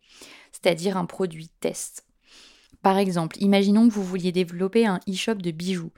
c'est-à-dire 0.51 0.97
un 0.97 1.05
produit 1.05 1.49
test. 1.61 2.08
Par 2.81 2.97
exemple, 2.97 3.37
imaginons 3.41 3.87
que 3.87 3.93
vous 3.93 4.03
vouliez 4.03 4.31
développer 4.31 4.85
un 4.85 4.99
e-shop 5.09 5.35
de 5.35 5.51
bijoux. 5.51 5.91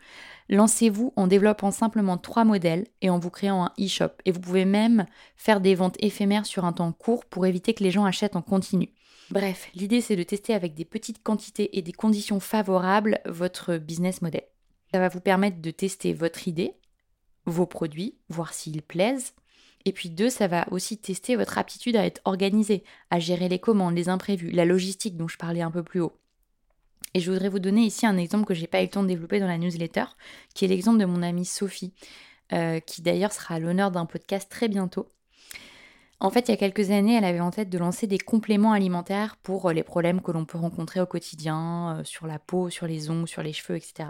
Lancez-vous 0.50 1.14
en 1.16 1.28
développant 1.28 1.72
simplement 1.72 2.18
trois 2.18 2.44
modèles 2.44 2.88
et 3.02 3.10
en 3.10 3.20
vous 3.20 3.30
créant 3.30 3.66
un 3.66 3.74
e-shop. 3.80 4.10
Et 4.26 4.32
vous 4.32 4.40
pouvez 4.40 4.66
même 4.66 5.06
faire 5.38 5.62
des 5.62 5.76
ventes 5.76 5.98
éphémères 6.00 6.46
sur 6.46 6.66
un 6.66 6.74
temps 6.74 6.92
court 6.92 7.26
pour 7.26 7.46
éviter 7.46 7.74
que 7.74 7.84
les 7.84 7.92
gens 7.92 8.06
achètent 8.06 8.36
en 8.36 8.42
continu. 8.42 8.90
Bref, 9.30 9.70
l'idée 9.76 10.02
c'est 10.02 10.18
de 10.18 10.24
tester 10.24 10.54
avec 10.54 10.74
des 10.74 10.84
petites 10.84 11.24
quantités 11.24 11.78
et 11.78 11.82
des 11.82 11.94
conditions 11.94 12.42
favorables 12.42 13.20
votre 13.26 13.78
business 13.78 14.22
model. 14.22 14.44
Ça 14.92 15.00
va 15.00 15.08
vous 15.08 15.22
permettre 15.22 15.62
de 15.62 15.72
tester 15.72 16.14
votre 16.14 16.50
idée, 16.50 16.74
vos 17.46 17.66
produits, 17.66 18.18
voir 18.28 18.54
s'ils 18.54 18.82
plaisent. 18.82 19.34
Et 19.86 19.94
puis 19.94 20.10
deux, 20.10 20.30
ça 20.30 20.48
va 20.48 20.68
aussi 20.72 20.98
tester 20.98 21.38
votre 21.38 21.58
aptitude 21.58 21.96
à 21.96 22.06
être 22.06 22.22
organisé, 22.26 22.84
à 23.10 23.20
gérer 23.20 23.48
les 23.48 23.60
commandes, 23.60 23.96
les 23.96 24.10
imprévus, 24.10 24.52
la 24.52 24.66
logistique 24.66 25.16
dont 25.16 25.30
je 25.30 25.38
parlais 25.38 25.62
un 25.62 25.72
peu 25.72 25.82
plus 25.82 26.02
haut. 26.02 26.14
Et 27.14 27.20
je 27.20 27.32
voudrais 27.32 27.50
vous 27.50 27.60
donner 27.60 27.82
ici 27.82 28.06
un 28.06 28.18
exemple 28.18 28.46
que 28.46 28.54
j'ai 28.54 28.68
pas 28.68 28.82
eu 28.82 28.86
le 28.86 28.90
temps 28.90 29.04
de 29.04 29.08
développer 29.08 29.40
dans 29.40 29.48
la 29.48 29.58
newsletter, 29.58 30.06
qui 30.54 30.66
est 30.66 30.68
l'exemple 30.68 31.00
de 31.00 31.06
mon 31.06 31.22
amie 31.22 31.46
Sophie, 31.46 31.94
euh, 32.54 32.80
qui 32.80 33.02
d'ailleurs 33.02 33.34
sera 33.34 33.60
l'honneur 33.60 33.92
d'un 33.92 34.06
podcast 34.06 34.50
très 34.50 34.68
bientôt. 34.68 35.08
En 36.20 36.30
fait, 36.30 36.48
il 36.48 36.52
y 36.52 36.54
a 36.54 36.58
quelques 36.58 36.92
années, 36.92 37.16
elle 37.16 37.26
avait 37.26 37.40
en 37.40 37.50
tête 37.50 37.70
de 37.70 37.78
lancer 37.80 38.06
des 38.06 38.20
compléments 38.20 38.74
alimentaires 38.74 39.38
pour 39.38 39.68
euh, 39.70 39.74
les 39.74 39.84
problèmes 39.84 40.22
que 40.22 40.32
l'on 40.32 40.46
peut 40.46 40.60
rencontrer 40.60 41.02
au 41.02 41.08
quotidien, 41.08 41.98
euh, 41.98 42.04
sur 42.04 42.28
la 42.28 42.40
peau, 42.40 42.70
sur 42.70 42.86
les 42.86 43.10
ongles, 43.10 43.28
sur 43.28 43.42
les 43.42 43.54
cheveux, 43.54 43.76
etc. 43.76 44.10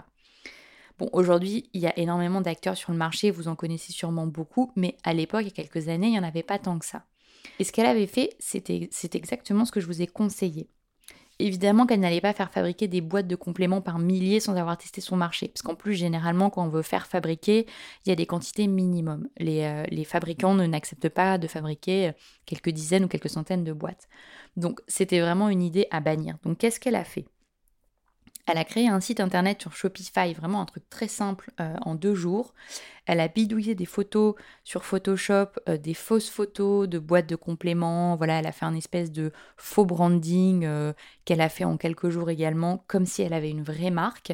Bon, 0.98 1.08
aujourd'hui, 1.12 1.70
il 1.72 1.80
y 1.80 1.86
a 1.86 1.98
énormément 1.98 2.42
d'acteurs 2.42 2.76
sur 2.76 2.92
le 2.92 2.98
marché, 2.98 3.30
vous 3.30 3.48
en 3.48 3.56
connaissez 3.56 3.92
sûrement 3.92 4.26
beaucoup, 4.26 4.70
mais 4.76 4.96
à 5.04 5.14
l'époque, 5.14 5.42
il 5.42 5.46
y 5.46 5.60
a 5.60 5.64
quelques 5.64 5.88
années, 5.88 6.08
il 6.08 6.12
n'y 6.12 6.18
en 6.18 6.22
avait 6.22 6.42
pas 6.42 6.58
tant 6.58 6.78
que 6.78 6.84
ça. 6.84 7.04
Et 7.58 7.64
ce 7.64 7.72
qu'elle 7.72 7.86
avait 7.86 8.06
fait, 8.06 8.36
c'était 8.38 8.90
exactement 9.14 9.64
ce 9.64 9.72
que 9.72 9.80
je 9.80 9.86
vous 9.86 10.02
ai 10.02 10.06
conseillé. 10.06 10.68
Évidemment 11.38 11.86
qu'elle 11.86 12.00
n'allait 12.00 12.20
pas 12.20 12.32
faire 12.32 12.50
fabriquer 12.50 12.88
des 12.88 13.00
boîtes 13.00 13.26
de 13.26 13.36
compléments 13.36 13.80
par 13.80 13.98
milliers 13.98 14.40
sans 14.40 14.54
avoir 14.56 14.76
testé 14.76 15.00
son 15.00 15.16
marché. 15.16 15.48
Parce 15.48 15.62
qu'en 15.62 15.74
plus, 15.74 15.94
généralement, 15.94 16.50
quand 16.50 16.64
on 16.64 16.68
veut 16.68 16.82
faire 16.82 17.06
fabriquer, 17.06 17.66
il 18.04 18.08
y 18.08 18.12
a 18.12 18.16
des 18.16 18.26
quantités 18.26 18.66
minimum. 18.66 19.28
Les, 19.38 19.64
euh, 19.64 19.84
les 19.90 20.04
fabricants 20.04 20.54
ne 20.54 20.66
n'acceptent 20.66 21.08
pas 21.08 21.38
de 21.38 21.46
fabriquer 21.48 22.12
quelques 22.46 22.70
dizaines 22.70 23.04
ou 23.04 23.08
quelques 23.08 23.30
centaines 23.30 23.64
de 23.64 23.72
boîtes. 23.72 24.08
Donc, 24.56 24.80
c'était 24.86 25.20
vraiment 25.20 25.48
une 25.48 25.62
idée 25.62 25.86
à 25.90 26.00
bannir. 26.00 26.36
Donc, 26.44 26.58
qu'est-ce 26.58 26.78
qu'elle 26.80 26.96
a 26.96 27.04
fait? 27.04 27.26
Elle 28.46 28.58
a 28.58 28.64
créé 28.64 28.88
un 28.88 29.00
site 29.00 29.20
internet 29.20 29.62
sur 29.62 29.72
Shopify, 29.72 30.34
vraiment 30.34 30.60
un 30.60 30.64
truc 30.64 30.88
très 30.90 31.06
simple 31.06 31.52
euh, 31.60 31.76
en 31.82 31.94
deux 31.94 32.14
jours. 32.14 32.54
Elle 33.06 33.20
a 33.20 33.28
bidouillé 33.28 33.76
des 33.76 33.84
photos 33.84 34.34
sur 34.64 34.84
Photoshop, 34.84 35.46
euh, 35.68 35.76
des 35.76 35.94
fausses 35.94 36.28
photos 36.28 36.88
de 36.88 36.98
boîtes 36.98 37.28
de 37.28 37.36
compléments. 37.36 38.16
Voilà, 38.16 38.40
elle 38.40 38.46
a 38.46 38.52
fait 38.52 38.64
un 38.64 38.74
espèce 38.74 39.12
de 39.12 39.32
faux 39.56 39.84
branding 39.84 40.64
euh, 40.64 40.92
qu'elle 41.24 41.40
a 41.40 41.48
fait 41.48 41.64
en 41.64 41.76
quelques 41.76 42.08
jours 42.08 42.30
également, 42.30 42.84
comme 42.88 43.06
si 43.06 43.22
elle 43.22 43.32
avait 43.32 43.50
une 43.50 43.62
vraie 43.62 43.90
marque. 43.90 44.32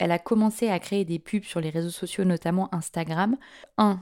Elle 0.00 0.10
a 0.10 0.18
commencé 0.18 0.68
à 0.68 0.80
créer 0.80 1.04
des 1.04 1.20
pubs 1.20 1.44
sur 1.44 1.60
les 1.60 1.70
réseaux 1.70 1.90
sociaux, 1.90 2.24
notamment 2.24 2.68
Instagram. 2.74 3.36
Un, 3.78 4.00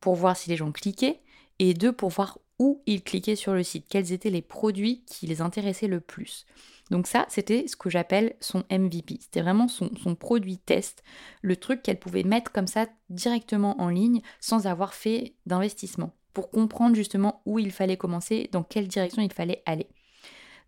pour 0.00 0.16
voir 0.16 0.36
si 0.36 0.50
les 0.50 0.56
gens 0.56 0.70
cliquaient, 0.70 1.20
et 1.58 1.72
deux, 1.72 1.92
pour 1.92 2.10
voir 2.10 2.38
où 2.58 2.82
ils 2.84 3.02
cliquaient 3.02 3.36
sur 3.36 3.54
le 3.54 3.62
site, 3.62 3.86
quels 3.88 4.12
étaient 4.12 4.30
les 4.30 4.42
produits 4.42 5.02
qui 5.06 5.26
les 5.26 5.40
intéressaient 5.40 5.88
le 5.88 6.00
plus. 6.00 6.46
Donc 6.90 7.06
ça, 7.06 7.26
c'était 7.28 7.66
ce 7.66 7.76
que 7.76 7.90
j'appelle 7.90 8.34
son 8.40 8.62
MVP. 8.70 9.18
C'était 9.20 9.42
vraiment 9.42 9.68
son, 9.68 9.90
produit 10.14 10.58
test, 10.58 11.02
le 11.42 11.56
truc 11.56 11.82
qu'elle 11.82 11.98
pouvait 11.98 12.22
mettre 12.22 12.52
comme 12.52 12.68
ça 12.68 12.86
directement 13.10 13.80
en 13.80 13.88
ligne 13.88 14.22
sans 14.40 14.66
avoir 14.66 14.94
fait 14.94 15.34
d'investissement, 15.46 16.14
pour 16.32 16.50
comprendre 16.50 16.94
justement 16.94 17.42
où 17.44 17.58
il 17.58 17.72
fallait 17.72 17.96
commencer, 17.96 18.48
dans 18.52 18.62
quelle 18.62 18.88
direction 18.88 19.22
il 19.22 19.32
fallait 19.32 19.62
aller. 19.66 19.88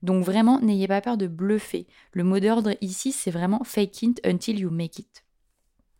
Donc 0.03 0.25
vraiment, 0.25 0.61
n'ayez 0.61 0.89
pas 0.89 1.01
peur 1.01 1.17
de 1.17 1.27
bluffer. 1.27 1.87
Le 2.13 2.25
mot 2.25 2.41
d'ordre 2.41 2.75
ici, 2.81 3.13
c'est 3.13 3.31
vraiment 3.31 3.63
fake 3.65 4.03
it 4.03 4.21
until 4.25 4.59
you 4.59 4.71
make 4.71 4.99
it. 4.99 5.25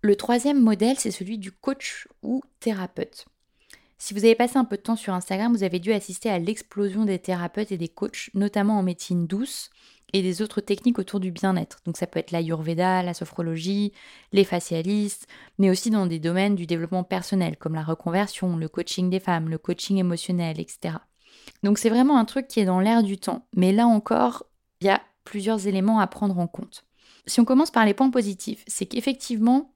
Le 0.03 0.15
troisième 0.15 0.63
modèle, 0.63 0.99
c'est 0.99 1.11
celui 1.11 1.39
du 1.39 1.51
coach 1.51 2.07
ou 2.23 2.43
thérapeute. 2.61 3.27
Si 3.99 4.15
vous 4.15 4.25
avez 4.25 4.37
passé 4.37 4.57
un 4.57 4.65
peu 4.65 4.77
de 4.77 4.83
temps 4.83 4.97
sur 4.97 5.13
Instagram, 5.13 5.53
vous 5.53 5.65
avez 5.65 5.81
dû 5.81 5.93
assister 5.93 6.31
à 6.31 6.39
l'explosion 6.39 7.05
des 7.05 7.19
thérapeutes 7.19 7.73
et 7.73 7.77
des 7.77 7.89
coachs, 7.89 8.31
notamment 8.35 8.79
en 8.79 8.83
médecine 8.83 9.27
douce, 9.27 9.71
et 10.13 10.23
des 10.23 10.41
autres 10.41 10.61
techniques 10.61 10.99
autour 10.99 11.21
du 11.21 11.31
bien-être. 11.31 11.79
Donc 11.85 11.97
ça 11.97 12.07
peut 12.07 12.19
être 12.19 12.31
l'ayurveda, 12.31 13.03
la 13.03 13.13
sophrologie, 13.13 13.93
les 14.33 14.45
facialistes, 14.45 15.27
mais 15.59 15.69
aussi 15.69 15.91
dans 15.91 16.07
des 16.07 16.19
domaines 16.19 16.55
du 16.55 16.67
développement 16.67 17.05
personnel 17.05 17.57
comme 17.57 17.75
la 17.75 17.83
reconversion, 17.83 18.57
le 18.57 18.69
coaching 18.69 19.11
des 19.11 19.21
femmes, 19.21 19.49
le 19.49 19.59
coaching 19.59 19.99
émotionnel, 19.99 20.61
etc. 20.61 20.97
Donc 21.63 21.79
c'est 21.79 21.91
vraiment 21.91 22.19
un 22.19 22.25
truc 22.25 22.49
qui 22.49 22.61
est 22.61 22.65
dans 22.65 22.81
l'air 22.81 23.03
du 23.03 23.19
temps. 23.19 23.47
Mais 23.55 23.73
là 23.73 23.87
encore, 23.87 24.45
il 24.81 24.87
y 24.87 24.91
a 24.91 25.03
plusieurs 25.25 25.67
éléments 25.67 26.01
à 26.01 26.07
prendre 26.07 26.39
en 26.39 26.47
compte. 26.47 26.85
Si 27.27 27.41
on 27.41 27.45
commence 27.45 27.71
par 27.71 27.85
les 27.85 27.95
points 27.95 28.11
positifs, 28.11 28.65
c'est 28.67 28.87
qu'effectivement, 28.87 29.75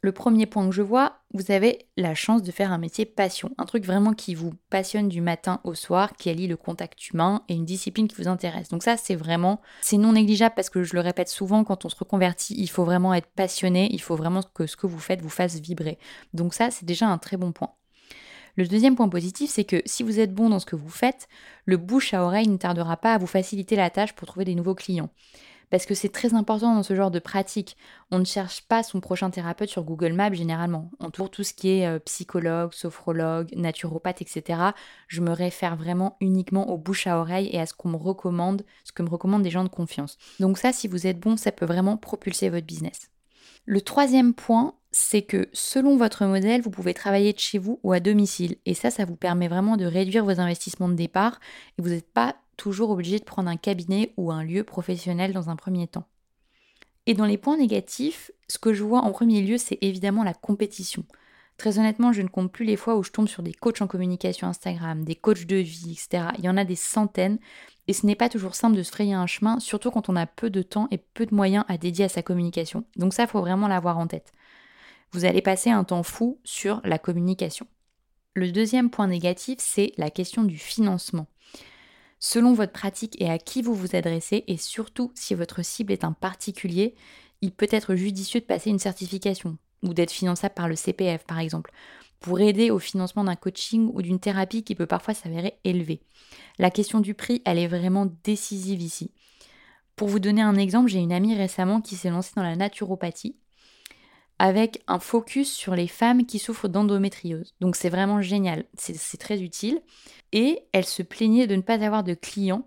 le 0.00 0.12
premier 0.12 0.46
point 0.46 0.66
que 0.68 0.74
je 0.74 0.82
vois, 0.82 1.18
vous 1.34 1.50
avez 1.50 1.86
la 1.96 2.14
chance 2.14 2.42
de 2.42 2.50
faire 2.50 2.72
un 2.72 2.78
métier 2.78 3.04
passion, 3.04 3.50
un 3.58 3.66
truc 3.66 3.84
vraiment 3.84 4.12
qui 4.12 4.34
vous 4.34 4.52
passionne 4.70 5.08
du 5.08 5.20
matin 5.20 5.60
au 5.64 5.74
soir, 5.74 6.14
qui 6.16 6.30
allie 6.30 6.46
le 6.46 6.56
contact 6.56 7.10
humain 7.10 7.42
et 7.48 7.54
une 7.54 7.64
discipline 7.64 8.08
qui 8.08 8.16
vous 8.16 8.28
intéresse. 8.28 8.68
Donc 8.68 8.82
ça, 8.82 8.96
c'est 8.96 9.14
vraiment, 9.14 9.60
c'est 9.82 9.96
non 9.98 10.12
négligeable 10.12 10.54
parce 10.54 10.70
que 10.70 10.82
je 10.82 10.94
le 10.94 11.00
répète 11.00 11.28
souvent, 11.28 11.64
quand 11.64 11.84
on 11.84 11.88
se 11.88 11.96
reconvertit, 11.96 12.54
il 12.56 12.68
faut 12.68 12.84
vraiment 12.84 13.14
être 13.14 13.28
passionné, 13.28 13.88
il 13.92 14.00
faut 14.00 14.16
vraiment 14.16 14.42
que 14.54 14.66
ce 14.66 14.76
que 14.76 14.86
vous 14.86 14.98
faites 14.98 15.22
vous 15.22 15.28
fasse 15.28 15.60
vibrer. 15.60 15.98
Donc 16.34 16.54
ça, 16.54 16.70
c'est 16.70 16.86
déjà 16.86 17.06
un 17.06 17.18
très 17.18 17.36
bon 17.36 17.52
point. 17.52 17.72
Le 18.56 18.66
deuxième 18.66 18.96
point 18.96 19.08
positif, 19.08 19.50
c'est 19.50 19.64
que 19.64 19.80
si 19.86 20.02
vous 20.02 20.18
êtes 20.18 20.34
bon 20.34 20.50
dans 20.50 20.58
ce 20.58 20.66
que 20.66 20.76
vous 20.76 20.88
faites, 20.88 21.28
le 21.66 21.76
bouche 21.76 22.14
à 22.14 22.24
oreille 22.24 22.48
ne 22.48 22.56
tardera 22.56 22.96
pas 22.96 23.14
à 23.14 23.18
vous 23.18 23.26
faciliter 23.26 23.76
la 23.76 23.90
tâche 23.90 24.12
pour 24.12 24.26
trouver 24.26 24.44
des 24.44 24.54
nouveaux 24.54 24.74
clients 24.74 25.10
parce 25.70 25.86
que 25.86 25.94
c'est 25.94 26.08
très 26.08 26.34
important 26.34 26.74
dans 26.74 26.82
ce 26.82 26.94
genre 26.94 27.10
de 27.10 27.18
pratique. 27.18 27.76
On 28.10 28.18
ne 28.18 28.24
cherche 28.24 28.62
pas 28.62 28.82
son 28.82 29.00
prochain 29.00 29.30
thérapeute 29.30 29.68
sur 29.68 29.84
Google 29.84 30.12
Maps 30.12 30.32
généralement. 30.32 30.90
En 30.98 31.10
tout 31.10 31.44
ce 31.44 31.54
qui 31.54 31.70
est 31.70 31.86
euh, 31.86 31.98
psychologue, 32.00 32.72
sophrologue, 32.72 33.52
naturopathe, 33.54 34.22
etc., 34.22 34.60
je 35.08 35.20
me 35.20 35.32
réfère 35.32 35.76
vraiment 35.76 36.16
uniquement 36.20 36.70
au 36.70 36.78
bouche 36.78 37.06
à 37.06 37.18
oreille 37.18 37.48
et 37.52 37.60
à 37.60 37.66
ce 37.66 37.74
qu'on 37.74 37.90
me 37.90 37.96
recommande, 37.96 38.64
ce 38.84 38.92
que 38.92 39.02
me 39.02 39.08
recommandent 39.08 39.42
des 39.42 39.50
gens 39.50 39.64
de 39.64 39.68
confiance. 39.68 40.18
Donc 40.40 40.58
ça, 40.58 40.72
si 40.72 40.88
vous 40.88 41.06
êtes 41.06 41.20
bon, 41.20 41.36
ça 41.36 41.52
peut 41.52 41.66
vraiment 41.66 41.96
propulser 41.96 42.50
votre 42.50 42.66
business. 42.66 43.10
Le 43.66 43.80
troisième 43.80 44.34
point, 44.34 44.74
c'est 44.92 45.22
que 45.22 45.48
selon 45.52 45.96
votre 45.96 46.24
modèle, 46.24 46.62
vous 46.62 46.70
pouvez 46.70 46.94
travailler 46.94 47.32
de 47.32 47.38
chez 47.38 47.58
vous 47.58 47.78
ou 47.82 47.92
à 47.92 48.00
domicile. 48.00 48.56
Et 48.66 48.74
ça, 48.74 48.90
ça 48.90 49.04
vous 49.04 49.16
permet 49.16 49.48
vraiment 49.48 49.76
de 49.76 49.84
réduire 49.84 50.24
vos 50.24 50.40
investissements 50.40 50.88
de 50.88 50.94
départ 50.94 51.38
et 51.78 51.82
vous 51.82 51.90
n'êtes 51.90 52.12
pas 52.12 52.36
toujours 52.60 52.90
obligé 52.90 53.18
de 53.18 53.24
prendre 53.24 53.48
un 53.48 53.56
cabinet 53.56 54.12
ou 54.18 54.30
un 54.30 54.44
lieu 54.44 54.64
professionnel 54.64 55.32
dans 55.32 55.48
un 55.48 55.56
premier 55.56 55.86
temps. 55.86 56.06
Et 57.06 57.14
dans 57.14 57.24
les 57.24 57.38
points 57.38 57.56
négatifs, 57.56 58.30
ce 58.48 58.58
que 58.58 58.74
je 58.74 58.84
vois 58.84 59.00
en 59.00 59.12
premier 59.12 59.40
lieu, 59.40 59.56
c'est 59.56 59.78
évidemment 59.80 60.24
la 60.24 60.34
compétition. 60.34 61.06
Très 61.56 61.78
honnêtement, 61.78 62.12
je 62.12 62.20
ne 62.20 62.28
compte 62.28 62.52
plus 62.52 62.66
les 62.66 62.76
fois 62.76 62.96
où 62.96 63.02
je 63.02 63.12
tombe 63.12 63.28
sur 63.28 63.42
des 63.42 63.54
coachs 63.54 63.80
en 63.80 63.86
communication 63.86 64.46
Instagram, 64.46 65.04
des 65.04 65.14
coachs 65.14 65.46
de 65.46 65.56
vie, 65.56 65.92
etc. 65.92 66.28
Il 66.36 66.44
y 66.44 66.50
en 66.50 66.58
a 66.58 66.66
des 66.66 66.76
centaines 66.76 67.38
et 67.88 67.94
ce 67.94 68.04
n'est 68.04 68.14
pas 68.14 68.28
toujours 68.28 68.54
simple 68.54 68.76
de 68.76 68.82
se 68.82 68.92
frayer 68.92 69.14
un 69.14 69.26
chemin, 69.26 69.58
surtout 69.58 69.90
quand 69.90 70.10
on 70.10 70.16
a 70.16 70.26
peu 70.26 70.50
de 70.50 70.60
temps 70.60 70.86
et 70.90 70.98
peu 70.98 71.24
de 71.24 71.34
moyens 71.34 71.64
à 71.68 71.78
dédier 71.78 72.04
à 72.04 72.08
sa 72.10 72.22
communication. 72.22 72.84
Donc 72.96 73.14
ça, 73.14 73.22
il 73.22 73.28
faut 73.28 73.40
vraiment 73.40 73.68
l'avoir 73.68 73.96
en 73.96 74.06
tête. 74.06 74.32
Vous 75.12 75.24
allez 75.24 75.40
passer 75.40 75.70
un 75.70 75.84
temps 75.84 76.02
fou 76.02 76.38
sur 76.44 76.82
la 76.84 76.98
communication. 76.98 77.66
Le 78.34 78.52
deuxième 78.52 78.90
point 78.90 79.06
négatif, 79.06 79.58
c'est 79.60 79.92
la 79.96 80.10
question 80.10 80.44
du 80.44 80.58
financement 80.58 81.26
selon 82.20 82.52
votre 82.52 82.72
pratique 82.72 83.20
et 83.20 83.28
à 83.28 83.38
qui 83.38 83.62
vous 83.62 83.74
vous 83.74 83.96
adressez, 83.96 84.44
et 84.46 84.56
surtout 84.56 85.10
si 85.14 85.34
votre 85.34 85.64
cible 85.64 85.92
est 85.92 86.04
un 86.04 86.12
particulier, 86.12 86.94
il 87.40 87.50
peut 87.50 87.68
être 87.70 87.94
judicieux 87.96 88.40
de 88.40 88.46
passer 88.46 88.70
une 88.70 88.78
certification 88.78 89.58
ou 89.82 89.94
d'être 89.94 90.12
finançable 90.12 90.54
par 90.54 90.68
le 90.68 90.76
CPF 90.76 91.24
par 91.24 91.38
exemple, 91.38 91.72
pour 92.20 92.38
aider 92.40 92.70
au 92.70 92.78
financement 92.78 93.24
d'un 93.24 93.34
coaching 93.34 93.90
ou 93.94 94.02
d'une 94.02 94.20
thérapie 94.20 94.62
qui 94.62 94.74
peut 94.74 94.86
parfois 94.86 95.14
s'avérer 95.14 95.54
élevée. 95.64 96.02
La 96.58 96.70
question 96.70 97.00
du 97.00 97.14
prix, 97.14 97.40
elle 97.46 97.58
est 97.58 97.66
vraiment 97.66 98.06
décisive 98.22 98.82
ici. 98.82 99.10
Pour 99.96 100.08
vous 100.08 100.18
donner 100.18 100.42
un 100.42 100.56
exemple, 100.56 100.90
j'ai 100.90 100.98
une 100.98 101.12
amie 101.12 101.34
récemment 101.34 101.80
qui 101.80 101.96
s'est 101.96 102.10
lancée 102.10 102.32
dans 102.36 102.42
la 102.42 102.56
naturopathie. 102.56 103.36
Avec 104.40 104.82
un 104.86 104.98
focus 104.98 105.52
sur 105.52 105.74
les 105.74 105.86
femmes 105.86 106.24
qui 106.24 106.38
souffrent 106.38 106.66
d'endométriose. 106.66 107.54
Donc 107.60 107.76
c'est 107.76 107.90
vraiment 107.90 108.22
génial, 108.22 108.64
c'est 108.74 109.18
très 109.18 109.42
utile. 109.42 109.82
Et 110.32 110.60
elle 110.72 110.86
se 110.86 111.02
plaignait 111.02 111.46
de 111.46 111.56
ne 111.56 111.60
pas 111.60 111.84
avoir 111.84 112.02
de 112.04 112.14
clients. 112.14 112.66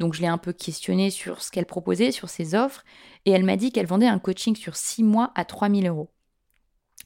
Donc 0.00 0.14
je 0.14 0.22
l'ai 0.22 0.28
un 0.28 0.38
peu 0.38 0.54
questionnée 0.54 1.10
sur 1.10 1.42
ce 1.42 1.50
qu'elle 1.50 1.66
proposait, 1.66 2.10
sur 2.10 2.30
ses 2.30 2.54
offres, 2.54 2.84
et 3.26 3.32
elle 3.32 3.44
m'a 3.44 3.56
dit 3.56 3.70
qu'elle 3.70 3.84
vendait 3.84 4.06
un 4.06 4.18
coaching 4.18 4.56
sur 4.56 4.76
6 4.76 5.02
mois 5.02 5.30
à 5.34 5.44
3000 5.44 5.86
euros. 5.88 6.08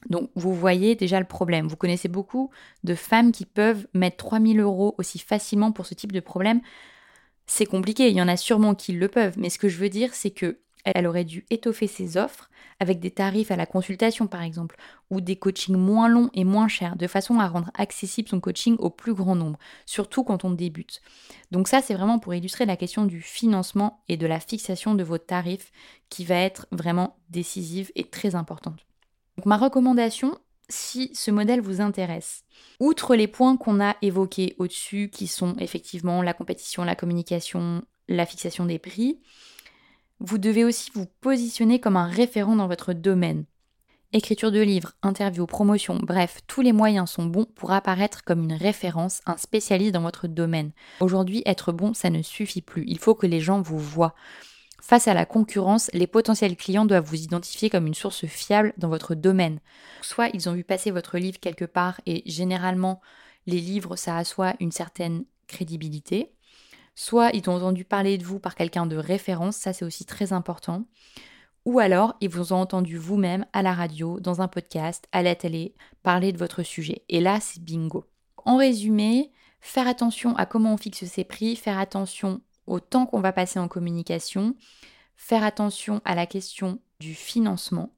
Donc 0.09 0.31
vous 0.33 0.53
voyez 0.53 0.95
déjà 0.95 1.19
le 1.19 1.27
problème. 1.27 1.67
Vous 1.67 1.75
connaissez 1.75 2.07
beaucoup 2.07 2.51
de 2.85 2.95
femmes 2.95 3.33
qui 3.33 3.45
peuvent 3.45 3.85
mettre 3.93 4.15
3000 4.15 4.61
euros 4.61 4.95
aussi 4.97 5.19
facilement 5.19 5.73
pour 5.73 5.87
ce 5.87 5.93
type 5.93 6.13
de 6.13 6.21
problème. 6.21 6.61
C'est 7.47 7.65
compliqué, 7.65 8.07
il 8.07 8.15
y 8.15 8.21
en 8.21 8.29
a 8.29 8.37
sûrement 8.37 8.75
qui 8.75 8.93
le 8.93 9.09
peuvent, 9.09 9.37
mais 9.37 9.49
ce 9.49 9.59
que 9.59 9.67
je 9.67 9.77
veux 9.77 9.89
dire, 9.89 10.15
c'est 10.15 10.31
que 10.31 10.62
elle 10.85 11.07
aurait 11.07 11.23
dû 11.23 11.45
étoffer 11.49 11.87
ses 11.87 12.17
offres 12.17 12.49
avec 12.79 12.99
des 12.99 13.11
tarifs 13.11 13.51
à 13.51 13.55
la 13.55 13.65
consultation 13.65 14.27
par 14.27 14.41
exemple, 14.41 14.75
ou 15.09 15.21
des 15.21 15.35
coachings 15.35 15.77
moins 15.77 16.07
longs 16.07 16.29
et 16.33 16.43
moins 16.43 16.67
chers, 16.67 16.95
de 16.95 17.07
façon 17.07 17.39
à 17.39 17.47
rendre 17.47 17.71
accessible 17.75 18.29
son 18.29 18.39
coaching 18.39 18.75
au 18.79 18.89
plus 18.89 19.13
grand 19.13 19.35
nombre, 19.35 19.59
surtout 19.85 20.23
quand 20.23 20.43
on 20.43 20.51
débute. 20.51 21.01
Donc 21.51 21.67
ça, 21.67 21.81
c'est 21.81 21.93
vraiment 21.93 22.19
pour 22.19 22.33
illustrer 22.33 22.65
la 22.65 22.77
question 22.77 23.05
du 23.05 23.21
financement 23.21 24.03
et 24.09 24.17
de 24.17 24.27
la 24.27 24.39
fixation 24.39 24.95
de 24.95 25.03
vos 25.03 25.17
tarifs 25.17 25.71
qui 26.09 26.25
va 26.25 26.35
être 26.35 26.67
vraiment 26.71 27.17
décisive 27.29 27.91
et 27.95 28.03
très 28.03 28.35
importante. 28.35 28.85
Donc 29.37 29.45
ma 29.45 29.57
recommandation, 29.57 30.37
si 30.69 31.11
ce 31.13 31.31
modèle 31.31 31.61
vous 31.61 31.81
intéresse, 31.81 32.43
outre 32.79 33.15
les 33.15 33.27
points 33.27 33.57
qu'on 33.57 33.81
a 33.81 33.95
évoqués 34.01 34.55
au-dessus, 34.59 35.09
qui 35.11 35.27
sont 35.27 35.55
effectivement 35.59 36.21
la 36.21 36.33
compétition, 36.33 36.83
la 36.83 36.95
communication, 36.95 37.83
la 38.07 38.25
fixation 38.25 38.65
des 38.65 38.79
prix, 38.79 39.21
vous 40.23 40.37
devez 40.37 40.63
aussi 40.63 40.89
vous 40.93 41.05
positionner 41.21 41.79
comme 41.79 41.97
un 41.97 42.07
référent 42.07 42.55
dans 42.55 42.67
votre 42.67 42.93
domaine. 42.93 43.45
Écriture 44.13 44.51
de 44.51 44.61
livres, 44.61 44.93
interviews, 45.01 45.47
promotion, 45.47 45.99
bref, 46.01 46.39
tous 46.47 46.61
les 46.61 46.71
moyens 46.71 47.09
sont 47.09 47.25
bons 47.25 47.45
pour 47.45 47.71
apparaître 47.71 48.23
comme 48.23 48.43
une 48.43 48.53
référence, 48.53 49.21
un 49.25 49.37
spécialiste 49.37 49.91
dans 49.93 50.01
votre 50.01 50.27
domaine. 50.27 50.71
Aujourd'hui, 51.01 51.41
être 51.45 51.71
bon, 51.73 51.93
ça 51.93 52.09
ne 52.09 52.21
suffit 52.21 52.61
plus. 52.61 52.85
Il 52.87 52.99
faut 52.99 53.15
que 53.15 53.27
les 53.27 53.41
gens 53.41 53.61
vous 53.61 53.79
voient. 53.79 54.13
Face 54.81 55.07
à 55.07 55.13
la 55.13 55.25
concurrence, 55.25 55.89
les 55.93 56.07
potentiels 56.07 56.55
clients 56.55 56.85
doivent 56.85 57.05
vous 57.05 57.21
identifier 57.21 57.69
comme 57.69 57.87
une 57.87 57.93
source 57.93 58.25
fiable 58.25 58.73
dans 58.77 58.89
votre 58.89 59.15
domaine. 59.15 59.59
Soit 60.01 60.29
ils 60.33 60.47
ont 60.47 60.53
vu 60.53 60.63
passer 60.63 60.91
votre 60.91 61.17
livre 61.17 61.39
quelque 61.39 61.65
part 61.65 61.99
et 62.05 62.21
généralement 62.25 63.01
les 63.45 63.59
livres 63.59 63.95
ça 63.95 64.17
assoit 64.17 64.53
une 64.59 64.71
certaine 64.71 65.25
crédibilité. 65.47 66.33
Soit 66.95 67.31
ils 67.33 67.49
ont 67.49 67.55
entendu 67.55 67.85
parler 67.85 68.17
de 68.17 68.23
vous 68.23 68.39
par 68.39 68.55
quelqu'un 68.55 68.85
de 68.85 68.95
référence, 68.95 69.55
ça 69.55 69.73
c'est 69.73 69.85
aussi 69.85 70.05
très 70.05 70.33
important. 70.33 70.85
Ou 71.65 71.79
alors 71.79 72.15
ils 72.21 72.29
vous 72.29 72.53
ont 72.53 72.57
entendu 72.57 72.97
vous-même 72.97 73.45
à 73.53 73.61
la 73.61 73.73
radio, 73.73 74.19
dans 74.19 74.41
un 74.41 74.47
podcast, 74.47 75.07
à 75.11 75.23
la 75.23 75.35
télé, 75.35 75.73
parler 76.03 76.31
de 76.31 76.37
votre 76.37 76.63
sujet. 76.63 77.03
Et 77.09 77.19
là 77.19 77.39
c'est 77.39 77.63
bingo. 77.63 78.05
En 78.45 78.57
résumé, 78.57 79.31
faire 79.61 79.87
attention 79.87 80.35
à 80.35 80.45
comment 80.45 80.73
on 80.73 80.77
fixe 80.77 81.05
ses 81.05 81.23
prix, 81.23 81.55
faire 81.55 81.79
attention 81.79 82.41
au 82.67 82.79
temps 82.79 83.05
qu'on 83.05 83.21
va 83.21 83.33
passer 83.33 83.59
en 83.59 83.67
communication, 83.67 84.55
faire 85.15 85.43
attention 85.43 86.01
à 86.05 86.15
la 86.15 86.25
question 86.25 86.79
du 86.99 87.13
financement 87.15 87.93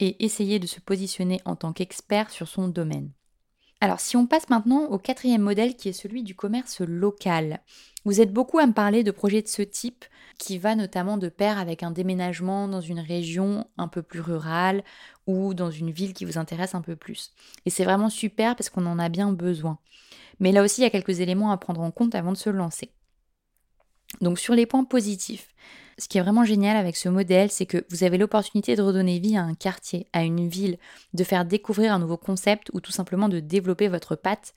et 0.00 0.24
essayer 0.24 0.58
de 0.58 0.66
se 0.66 0.80
positionner 0.80 1.40
en 1.44 1.56
tant 1.56 1.72
qu'expert 1.72 2.30
sur 2.30 2.48
son 2.48 2.68
domaine. 2.68 3.10
Alors 3.84 4.00
si 4.00 4.16
on 4.16 4.26
passe 4.26 4.48
maintenant 4.48 4.86
au 4.86 4.96
quatrième 4.96 5.42
modèle 5.42 5.76
qui 5.76 5.90
est 5.90 5.92
celui 5.92 6.22
du 6.22 6.34
commerce 6.34 6.80
local. 6.80 7.60
Vous 8.06 8.22
êtes 8.22 8.32
beaucoup 8.32 8.58
à 8.58 8.66
me 8.66 8.72
parler 8.72 9.04
de 9.04 9.10
projets 9.10 9.42
de 9.42 9.46
ce 9.46 9.60
type 9.60 10.06
qui 10.38 10.56
va 10.56 10.74
notamment 10.74 11.18
de 11.18 11.28
pair 11.28 11.58
avec 11.58 11.82
un 11.82 11.90
déménagement 11.90 12.66
dans 12.66 12.80
une 12.80 12.98
région 12.98 13.66
un 13.76 13.88
peu 13.88 14.00
plus 14.00 14.20
rurale 14.20 14.82
ou 15.26 15.52
dans 15.52 15.70
une 15.70 15.90
ville 15.90 16.14
qui 16.14 16.24
vous 16.24 16.38
intéresse 16.38 16.74
un 16.74 16.80
peu 16.80 16.96
plus. 16.96 17.34
Et 17.66 17.70
c'est 17.70 17.84
vraiment 17.84 18.08
super 18.08 18.56
parce 18.56 18.70
qu'on 18.70 18.86
en 18.86 18.98
a 18.98 19.10
bien 19.10 19.32
besoin. 19.32 19.78
Mais 20.40 20.50
là 20.50 20.62
aussi, 20.62 20.80
il 20.80 20.84
y 20.84 20.86
a 20.86 20.90
quelques 20.90 21.20
éléments 21.20 21.50
à 21.50 21.58
prendre 21.58 21.82
en 21.82 21.90
compte 21.90 22.14
avant 22.14 22.32
de 22.32 22.38
se 22.38 22.48
lancer. 22.48 22.90
Donc 24.22 24.38
sur 24.38 24.54
les 24.54 24.64
points 24.64 24.84
positifs, 24.84 25.48
ce 25.98 26.08
qui 26.08 26.18
est 26.18 26.22
vraiment 26.22 26.44
génial 26.44 26.76
avec 26.76 26.96
ce 26.96 27.08
modèle, 27.08 27.50
c'est 27.50 27.66
que 27.66 27.84
vous 27.90 28.04
avez 28.04 28.18
l'opportunité 28.18 28.76
de 28.76 28.82
redonner 28.82 29.18
vie 29.18 29.36
à 29.36 29.42
un 29.42 29.54
quartier, 29.54 30.06
à 30.12 30.22
une 30.24 30.48
ville, 30.48 30.78
de 31.12 31.24
faire 31.24 31.44
découvrir 31.44 31.92
un 31.92 31.98
nouveau 31.98 32.16
concept 32.16 32.70
ou 32.72 32.80
tout 32.80 32.92
simplement 32.92 33.28
de 33.28 33.40
développer 33.40 33.88
votre 33.88 34.16
patte 34.16 34.54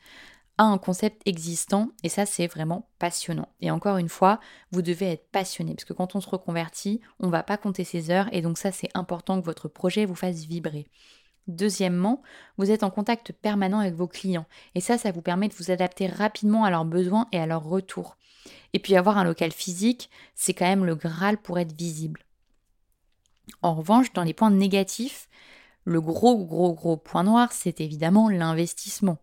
à 0.57 0.63
un 0.63 0.77
concept 0.77 1.21
existant 1.25 1.89
et 2.03 2.09
ça 2.09 2.25
c'est 2.25 2.47
vraiment 2.47 2.89
passionnant. 2.99 3.49
Et 3.61 3.69
encore 3.69 3.97
une 3.97 4.09
fois, 4.09 4.39
vous 4.71 4.81
devez 4.81 5.11
être 5.11 5.29
passionné 5.31 5.75
parce 5.75 5.85
que 5.85 5.93
quand 5.93 6.15
on 6.15 6.21
se 6.21 6.29
reconvertit, 6.29 7.01
on 7.19 7.27
ne 7.27 7.31
va 7.31 7.43
pas 7.43 7.57
compter 7.57 7.83
ses 7.83 8.09
heures 8.09 8.27
et 8.31 8.41
donc 8.41 8.57
ça 8.57 8.71
c'est 8.71 8.89
important 8.95 9.39
que 9.39 9.45
votre 9.45 9.67
projet 9.67 10.05
vous 10.05 10.15
fasse 10.15 10.45
vibrer. 10.45 10.87
Deuxièmement, 11.47 12.21
vous 12.57 12.71
êtes 12.71 12.83
en 12.83 12.89
contact 12.89 13.31
permanent 13.31 13.79
avec 13.79 13.93
vos 13.93 14.07
clients 14.07 14.45
et 14.75 14.81
ça 14.81 14.97
ça 14.97 15.11
vous 15.11 15.21
permet 15.21 15.47
de 15.47 15.53
vous 15.53 15.71
adapter 15.71 16.07
rapidement 16.07 16.65
à 16.65 16.69
leurs 16.69 16.85
besoins 16.85 17.27
et 17.31 17.39
à 17.39 17.45
leurs 17.45 17.63
retours. 17.63 18.17
Et 18.73 18.79
puis 18.79 18.95
avoir 18.95 19.17
un 19.17 19.23
local 19.23 19.51
physique, 19.51 20.09
c'est 20.35 20.53
quand 20.53 20.65
même 20.65 20.85
le 20.85 20.95
Graal 20.95 21.37
pour 21.37 21.57
être 21.57 21.75
visible. 21.77 22.23
En 23.61 23.75
revanche, 23.75 24.11
dans 24.13 24.23
les 24.23 24.33
points 24.33 24.51
négatifs, 24.51 25.29
le 25.85 26.01
gros, 26.01 26.43
gros, 26.43 26.73
gros 26.73 26.97
point 26.97 27.23
noir, 27.23 27.53
c'est 27.53 27.79
évidemment 27.79 28.29
l'investissement. 28.29 29.19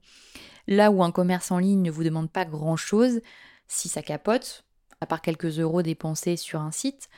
Là 0.67 0.91
où 0.91 1.05
un 1.05 1.13
commerce 1.13 1.51
en 1.51 1.59
ligne 1.59 1.83
ne 1.83 1.91
vous 1.91 2.05
demande 2.05 2.31
pas 2.31 2.47
grand-chose, 2.47 3.21
si 3.69 3.91
ça 3.91 4.01
capote, 4.01 4.65
à 5.03 5.07
part 5.07 5.21
quelques 5.21 5.59
euros 5.59 5.83
dépensés 5.83 6.37
sur 6.37 6.63
un 6.63 6.73
site, 6.73 7.11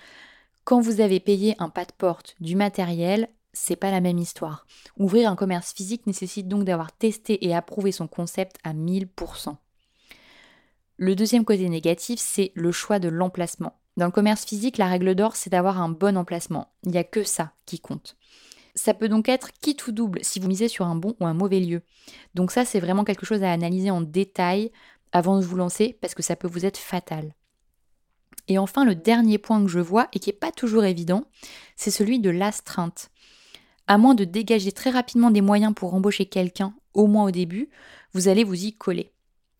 quand 0.64 0.80
vous 0.80 1.00
avez 1.00 1.20
payé 1.20 1.54
un 1.60 1.68
pas 1.68 1.84
de 1.84 1.92
porte, 1.96 2.34
du 2.40 2.56
matériel, 2.56 3.28
c'est 3.56 3.76
pas 3.76 3.90
la 3.90 4.00
même 4.00 4.18
histoire. 4.18 4.66
Ouvrir 4.98 5.30
un 5.30 5.36
commerce 5.36 5.72
physique 5.72 6.06
nécessite 6.06 6.46
donc 6.46 6.64
d'avoir 6.64 6.92
testé 6.92 7.44
et 7.46 7.54
approuvé 7.54 7.90
son 7.90 8.06
concept 8.06 8.56
à 8.64 8.74
1000%. 8.74 9.56
Le 10.98 11.14
deuxième 11.14 11.44
côté 11.44 11.68
négatif, 11.68 12.20
c'est 12.20 12.52
le 12.54 12.72
choix 12.72 12.98
de 12.98 13.08
l'emplacement. 13.08 13.78
Dans 13.96 14.06
le 14.06 14.12
commerce 14.12 14.44
physique, 14.44 14.78
la 14.78 14.88
règle 14.88 15.14
d'or, 15.14 15.36
c'est 15.36 15.50
d'avoir 15.50 15.80
un 15.80 15.88
bon 15.88 16.16
emplacement. 16.16 16.72
Il 16.84 16.90
n'y 16.90 16.98
a 16.98 17.04
que 17.04 17.22
ça 17.22 17.52
qui 17.64 17.80
compte. 17.80 18.16
Ça 18.74 18.92
peut 18.92 19.08
donc 19.08 19.28
être 19.28 19.50
quitte 19.52 19.86
ou 19.86 19.92
double 19.92 20.20
si 20.22 20.38
vous 20.38 20.48
misez 20.48 20.68
sur 20.68 20.86
un 20.86 20.96
bon 20.96 21.14
ou 21.18 21.26
un 21.26 21.32
mauvais 21.32 21.60
lieu. 21.60 21.82
Donc 22.34 22.50
ça, 22.50 22.66
c'est 22.66 22.80
vraiment 22.80 23.04
quelque 23.04 23.24
chose 23.24 23.42
à 23.42 23.52
analyser 23.52 23.90
en 23.90 24.02
détail 24.02 24.70
avant 25.12 25.40
de 25.40 25.44
vous 25.44 25.56
lancer 25.56 25.96
parce 26.00 26.14
que 26.14 26.22
ça 26.22 26.36
peut 26.36 26.48
vous 26.48 26.66
être 26.66 26.76
fatal. 26.76 27.34
Et 28.48 28.58
enfin, 28.58 28.84
le 28.84 28.94
dernier 28.94 29.38
point 29.38 29.62
que 29.62 29.70
je 29.70 29.80
vois 29.80 30.08
et 30.12 30.18
qui 30.18 30.30
n'est 30.30 30.36
pas 30.36 30.52
toujours 30.52 30.84
évident, 30.84 31.24
c'est 31.76 31.90
celui 31.90 32.20
de 32.20 32.30
l'astreinte. 32.30 33.10
À 33.86 33.98
moins 33.98 34.14
de 34.14 34.24
dégager 34.24 34.72
très 34.72 34.90
rapidement 34.90 35.30
des 35.30 35.40
moyens 35.40 35.72
pour 35.74 35.94
embaucher 35.94 36.26
quelqu'un, 36.26 36.74
au 36.94 37.06
moins 37.06 37.24
au 37.24 37.30
début, 37.30 37.68
vous 38.12 38.28
allez 38.28 38.42
vous 38.42 38.64
y 38.64 38.72
coller. 38.72 39.12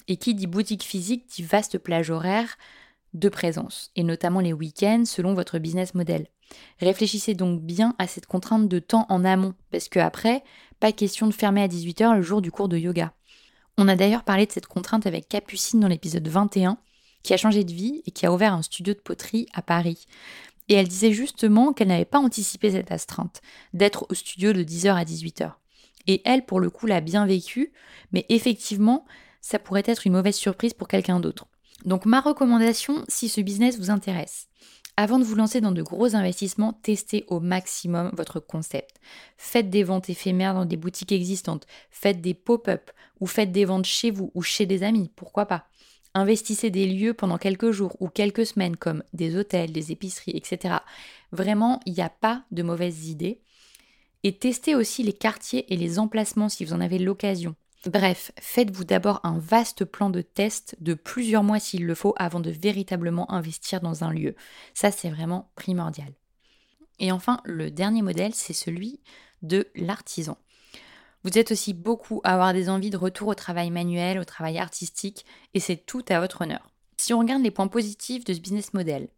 Et 0.09 0.17
qui 0.17 0.35
dit 0.35 0.47
boutique 0.47 0.83
physique 0.83 1.27
dit 1.29 1.43
vaste 1.43 1.79
plage 1.79 2.11
horaire 2.11 2.57
de 3.15 3.29
présence, 3.29 3.91
et 3.97 4.03
notamment 4.03 4.41
les 4.41 4.53
week-ends 4.53 5.05
selon 5.07 5.35
votre 5.35 5.59
business 5.59 5.95
model. 5.95 6.27
Réfléchissez 6.81 7.35
donc 7.35 7.61
bien 7.61 7.95
à 7.99 8.07
cette 8.07 8.27
contrainte 8.27 8.69
de 8.69 8.79
temps 8.79 9.07
en 9.09 9.25
amont, 9.25 9.55
parce 9.71 9.89
que 9.89 9.99
après, 9.99 10.43
pas 10.81 10.93
question 10.93 11.27
de 11.27 11.33
fermer 11.33 11.63
à 11.63 11.69
18h 11.69 12.17
le 12.17 12.23
jour 12.23 12.43
du 12.43 12.51
cours 12.51 12.69
de 12.69 12.77
yoga. 12.77 13.13
On 13.79 13.89
a 13.89 13.97
d'ailleurs 13.97 14.25
parlé 14.25 14.47
de 14.47 14.53
cette 14.53 14.67
contrainte 14.67 15.07
avec 15.07 15.29
Capucine 15.29 15.81
dans 15.81 15.89
l'épisode 15.89 16.27
21, 16.27 16.79
qui 17.23 17.35
a 17.35 17.37
changé 17.37 17.65
de 17.65 17.73
vie 17.73 18.03
et 18.07 18.11
qui 18.11 18.25
a 18.25 18.33
ouvert 18.33 18.53
un 18.53 18.63
studio 18.63 18.95
de 18.95 19.01
poterie 19.01 19.49
à 19.53 19.61
Paris. 19.61 20.07
Et 20.69 20.75
elle 20.75 20.89
disait 20.89 21.13
justement 21.13 21.73
qu'elle 21.73 21.89
n'avait 21.89 22.05
pas 22.05 22.19
anticipé 22.19 22.71
cette 22.71 22.91
astreinte, 22.91 23.41
d'être 23.73 24.07
au 24.11 24.15
studio 24.15 24.53
de 24.53 24.63
10h 24.63 24.95
à 24.95 25.05
18h. 25.05 25.53
Et 26.07 26.23
elle, 26.25 26.45
pour 26.45 26.61
le 26.61 26.71
coup, 26.71 26.87
l'a 26.87 27.01
bien 27.01 27.27
vécu, 27.27 27.73
mais 28.13 28.27
effectivement, 28.29 29.05
ça 29.41 29.59
pourrait 29.59 29.83
être 29.87 30.07
une 30.07 30.13
mauvaise 30.13 30.37
surprise 30.37 30.75
pour 30.75 30.89
quelqu'un 30.89 31.21
d'autre. 31.21 31.47
Donc 31.85 32.07
ma 32.07 32.21
recommandation, 32.21 33.05
si 33.09 33.29
ce 33.29 33.41
business 33.41 33.79
vous 33.79 33.91
intéresse, 33.91 34.49
avant 34.97 35.19
de 35.19 35.25
vous 35.25 35.35
lancer 35.35 35.61
dans 35.61 35.73
de 35.73 35.83
gros 35.83 36.15
investissements, 36.15 36.73
testez 36.73 37.25
au 37.29 37.39
maximum 37.39 38.11
votre 38.15 38.41
concept. 38.41 38.97
Faites 39.37 39.69
des 39.69 39.85
ventes 39.85 40.09
éphémères 40.09 40.55
dans 40.55 40.65
des 40.65 40.79
boutiques 40.79 41.13
existantes, 41.13 41.67
faites 41.91 42.23
des 42.23 42.33
pop-up 42.33 42.91
ou 43.21 43.27
faites 43.27 43.53
des 43.53 43.67
ventes 43.67 43.85
chez 43.85 44.11
vous 44.11 44.31
ou 44.35 44.41
chez 44.41 44.65
des 44.65 44.83
amis, 44.83 45.11
pourquoi 45.15 45.45
pas. 45.45 45.67
Investissez 46.19 46.71
des 46.71 46.87
lieux 46.87 47.13
pendant 47.13 47.37
quelques 47.37 47.73
jours 47.73 47.95
ou 48.01 48.09
quelques 48.09 48.47
semaines 48.47 48.79
comme 48.79 49.03
des 49.13 49.37
hôtels, 49.37 49.71
des 49.71 49.93
épiceries, 49.93 50.33
etc. 50.35 50.77
Vraiment, 51.31 51.79
il 51.85 51.93
n'y 51.93 52.01
a 52.01 52.09
pas 52.09 52.43
de 52.53 52.63
mauvaises 52.63 53.09
idées. 53.11 53.43
Et 54.23 54.39
testez 54.39 54.75
aussi 54.75 55.03
les 55.03 55.13
quartiers 55.13 55.71
et 55.71 55.77
les 55.77 55.99
emplacements 55.99 56.49
si 56.49 56.65
vous 56.65 56.73
en 56.73 56.81
avez 56.81 56.99
l'occasion. 56.99 57.55
Bref, 57.85 58.33
faites-vous 58.41 58.85
d'abord 58.85 59.21
un 59.25 59.39
vaste 59.39 59.85
plan 59.85 60.09
de 60.09 60.23
test 60.23 60.75
de 60.81 60.95
plusieurs 60.95 61.43
mois 61.43 61.61
s'il 61.61 61.85
le 61.85 61.95
faut 61.95 62.15
avant 62.17 62.41
de 62.41 62.51
véritablement 62.51 63.31
investir 63.31 63.83
dans 63.83 64.03
un 64.03 64.11
lieu. 64.11 64.37
Ça, 64.73 64.91
c'est 64.91 65.11
vraiment 65.11 65.51
primordial. 65.55 66.15
Et 66.99 67.13
enfin, 67.13 67.43
le 67.45 67.71
dernier 67.71 68.01
modèle, 68.01 68.35
c'est 68.35 68.55
celui 68.55 69.01
de 69.43 69.69
l'artisan. 69.75 70.39
Vous 71.27 71.39
êtes 71.39 71.51
aussi 71.51 71.75
beaucoup 71.75 72.21
à 72.23 72.35
avoir 72.35 72.53
des 72.53 72.69
envies 72.69 72.91
de 72.91 72.97
retour 72.97 73.27
au 73.27 73.35
travail 73.35 73.73
manuel, 73.73 74.21
au 74.21 74.25
travail 74.25 74.59
artistique, 74.59 75.27
et 75.55 75.61
c'est 75.61 75.77
tout 75.77 76.05
à 76.09 76.21
votre 76.21 76.43
honneur. 76.43 76.71
Si 76.99 77.13
on 77.13 77.19
regarde 77.19 77.43
les 77.43 77.51
points 77.51 77.67
positifs 77.67 78.23
de 78.25 78.33
ce 78.33 78.39
business 78.39 78.73
model, 78.75 79.09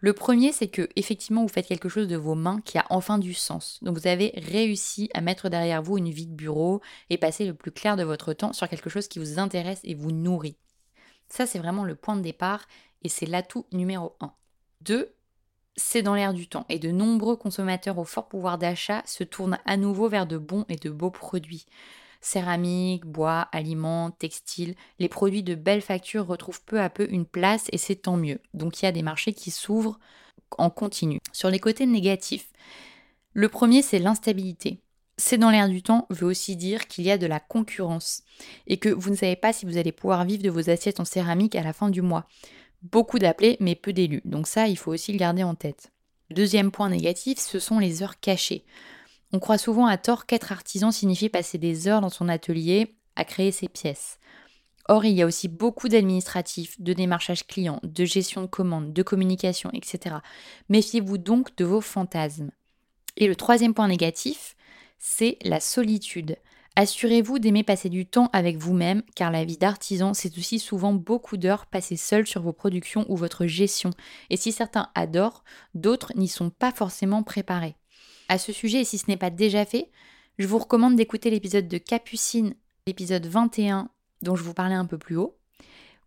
Le 0.00 0.12
premier, 0.12 0.52
c'est 0.52 0.68
que 0.68 0.88
effectivement 0.94 1.42
vous 1.42 1.48
faites 1.48 1.66
quelque 1.66 1.88
chose 1.88 2.06
de 2.06 2.14
vos 2.14 2.36
mains 2.36 2.60
qui 2.64 2.78
a 2.78 2.86
enfin 2.88 3.18
du 3.18 3.34
sens. 3.34 3.80
Donc 3.82 3.98
vous 3.98 4.06
avez 4.06 4.32
réussi 4.36 5.10
à 5.12 5.20
mettre 5.20 5.48
derrière 5.48 5.82
vous 5.82 5.98
une 5.98 6.10
vie 6.10 6.28
de 6.28 6.36
bureau 6.36 6.80
et 7.10 7.18
passer 7.18 7.44
le 7.44 7.54
plus 7.54 7.72
clair 7.72 7.96
de 7.96 8.04
votre 8.04 8.32
temps 8.32 8.52
sur 8.52 8.68
quelque 8.68 8.88
chose 8.88 9.08
qui 9.08 9.18
vous 9.18 9.40
intéresse 9.40 9.80
et 9.82 9.94
vous 9.94 10.12
nourrit. 10.12 10.56
Ça, 11.28 11.44
c'est 11.46 11.58
vraiment 11.58 11.82
le 11.82 11.96
point 11.96 12.14
de 12.14 12.22
départ 12.22 12.68
et 13.02 13.08
c'est 13.08 13.26
l'atout 13.26 13.66
numéro 13.72 14.14
un. 14.20 14.32
Deux, 14.82 15.12
c'est 15.78 16.02
dans 16.02 16.14
l'air 16.14 16.34
du 16.34 16.48
temps 16.48 16.66
et 16.68 16.78
de 16.78 16.90
nombreux 16.90 17.36
consommateurs 17.36 17.98
au 17.98 18.04
fort 18.04 18.28
pouvoir 18.28 18.58
d'achat 18.58 19.02
se 19.06 19.24
tournent 19.24 19.58
à 19.64 19.76
nouveau 19.76 20.08
vers 20.08 20.26
de 20.26 20.36
bons 20.36 20.66
et 20.68 20.76
de 20.76 20.90
beaux 20.90 21.10
produits. 21.10 21.66
Céramique, 22.20 23.06
bois, 23.06 23.48
aliments, 23.52 24.10
textiles, 24.10 24.74
les 24.98 25.08
produits 25.08 25.44
de 25.44 25.54
belle 25.54 25.82
facture 25.82 26.26
retrouvent 26.26 26.62
peu 26.64 26.80
à 26.80 26.90
peu 26.90 27.08
une 27.10 27.24
place 27.24 27.66
et 27.72 27.78
c'est 27.78 27.94
tant 27.94 28.16
mieux. 28.16 28.40
Donc 28.54 28.82
il 28.82 28.86
y 28.86 28.88
a 28.88 28.92
des 28.92 29.02
marchés 29.02 29.32
qui 29.32 29.52
s'ouvrent 29.52 29.98
en 30.58 30.68
continu. 30.68 31.20
Sur 31.32 31.48
les 31.48 31.60
côtés 31.60 31.86
négatifs, 31.86 32.50
le 33.32 33.48
premier 33.48 33.82
c'est 33.82 34.00
l'instabilité. 34.00 34.80
C'est 35.16 35.38
dans 35.38 35.50
l'air 35.50 35.68
du 35.68 35.82
temps 35.82 36.06
veut 36.10 36.26
aussi 36.26 36.56
dire 36.56 36.86
qu'il 36.88 37.04
y 37.04 37.10
a 37.10 37.18
de 37.18 37.26
la 37.26 37.40
concurrence 37.40 38.22
et 38.66 38.78
que 38.78 38.88
vous 38.88 39.10
ne 39.10 39.16
savez 39.16 39.36
pas 39.36 39.52
si 39.52 39.66
vous 39.66 39.76
allez 39.76 39.92
pouvoir 39.92 40.24
vivre 40.24 40.42
de 40.42 40.50
vos 40.50 40.70
assiettes 40.70 41.00
en 41.00 41.04
céramique 41.04 41.54
à 41.54 41.62
la 41.62 41.72
fin 41.72 41.88
du 41.88 42.02
mois. 42.02 42.26
Beaucoup 42.82 43.18
d'appelés 43.18 43.56
mais 43.60 43.74
peu 43.74 43.92
d'élus. 43.92 44.22
Donc 44.24 44.46
ça, 44.46 44.68
il 44.68 44.76
faut 44.76 44.92
aussi 44.92 45.12
le 45.12 45.18
garder 45.18 45.42
en 45.42 45.54
tête. 45.54 45.90
Deuxième 46.30 46.70
point 46.70 46.90
négatif, 46.90 47.38
ce 47.38 47.58
sont 47.58 47.78
les 47.78 48.02
heures 48.02 48.20
cachées. 48.20 48.64
On 49.32 49.38
croit 49.38 49.58
souvent 49.58 49.86
à 49.86 49.98
tort 49.98 50.26
qu'être 50.26 50.52
artisan 50.52 50.90
signifie 50.90 51.28
passer 51.28 51.58
des 51.58 51.88
heures 51.88 52.00
dans 52.00 52.10
son 52.10 52.28
atelier 52.28 52.94
à 53.16 53.24
créer 53.24 53.52
ses 53.52 53.68
pièces. 53.68 54.18
Or, 54.88 55.04
il 55.04 55.12
y 55.12 55.22
a 55.22 55.26
aussi 55.26 55.48
beaucoup 55.48 55.88
d'administratifs, 55.88 56.80
de 56.80 56.94
démarchage 56.94 57.46
client, 57.46 57.78
de 57.82 58.06
gestion 58.06 58.40
de 58.40 58.46
commandes, 58.46 58.94
de 58.94 59.02
communication, 59.02 59.70
etc. 59.74 60.16
Méfiez-vous 60.70 61.18
donc 61.18 61.54
de 61.56 61.66
vos 61.66 61.82
fantasmes. 61.82 62.50
Et 63.18 63.26
le 63.26 63.36
troisième 63.36 63.74
point 63.74 63.88
négatif, 63.88 64.56
c'est 64.98 65.36
la 65.42 65.60
solitude. 65.60 66.36
Assurez-vous 66.80 67.40
d'aimer 67.40 67.64
passer 67.64 67.88
du 67.88 68.06
temps 68.06 68.30
avec 68.32 68.56
vous-même, 68.56 69.02
car 69.16 69.32
la 69.32 69.44
vie 69.44 69.56
d'artisan, 69.56 70.14
c'est 70.14 70.38
aussi 70.38 70.60
souvent 70.60 70.92
beaucoup 70.92 71.36
d'heures 71.36 71.66
passées 71.66 71.96
seul 71.96 72.24
sur 72.24 72.40
vos 72.40 72.52
productions 72.52 73.04
ou 73.08 73.16
votre 73.16 73.46
gestion. 73.46 73.90
Et 74.30 74.36
si 74.36 74.52
certains 74.52 74.88
adorent, 74.94 75.42
d'autres 75.74 76.12
n'y 76.14 76.28
sont 76.28 76.50
pas 76.50 76.70
forcément 76.70 77.24
préparés 77.24 77.74
à 78.28 78.38
ce 78.38 78.52
sujet, 78.52 78.82
et 78.82 78.84
si 78.84 78.96
ce 78.96 79.06
n'est 79.08 79.16
pas 79.16 79.30
déjà 79.30 79.64
fait, 79.64 79.90
je 80.38 80.46
vous 80.46 80.58
recommande 80.58 80.94
d'écouter 80.94 81.30
l'épisode 81.30 81.66
de 81.66 81.78
Capucine, 81.78 82.54
l'épisode 82.86 83.26
21 83.26 83.88
dont 84.22 84.36
je 84.36 84.44
vous 84.44 84.54
parlais 84.54 84.76
un 84.76 84.86
peu 84.86 84.98
plus 84.98 85.16
haut, 85.16 85.36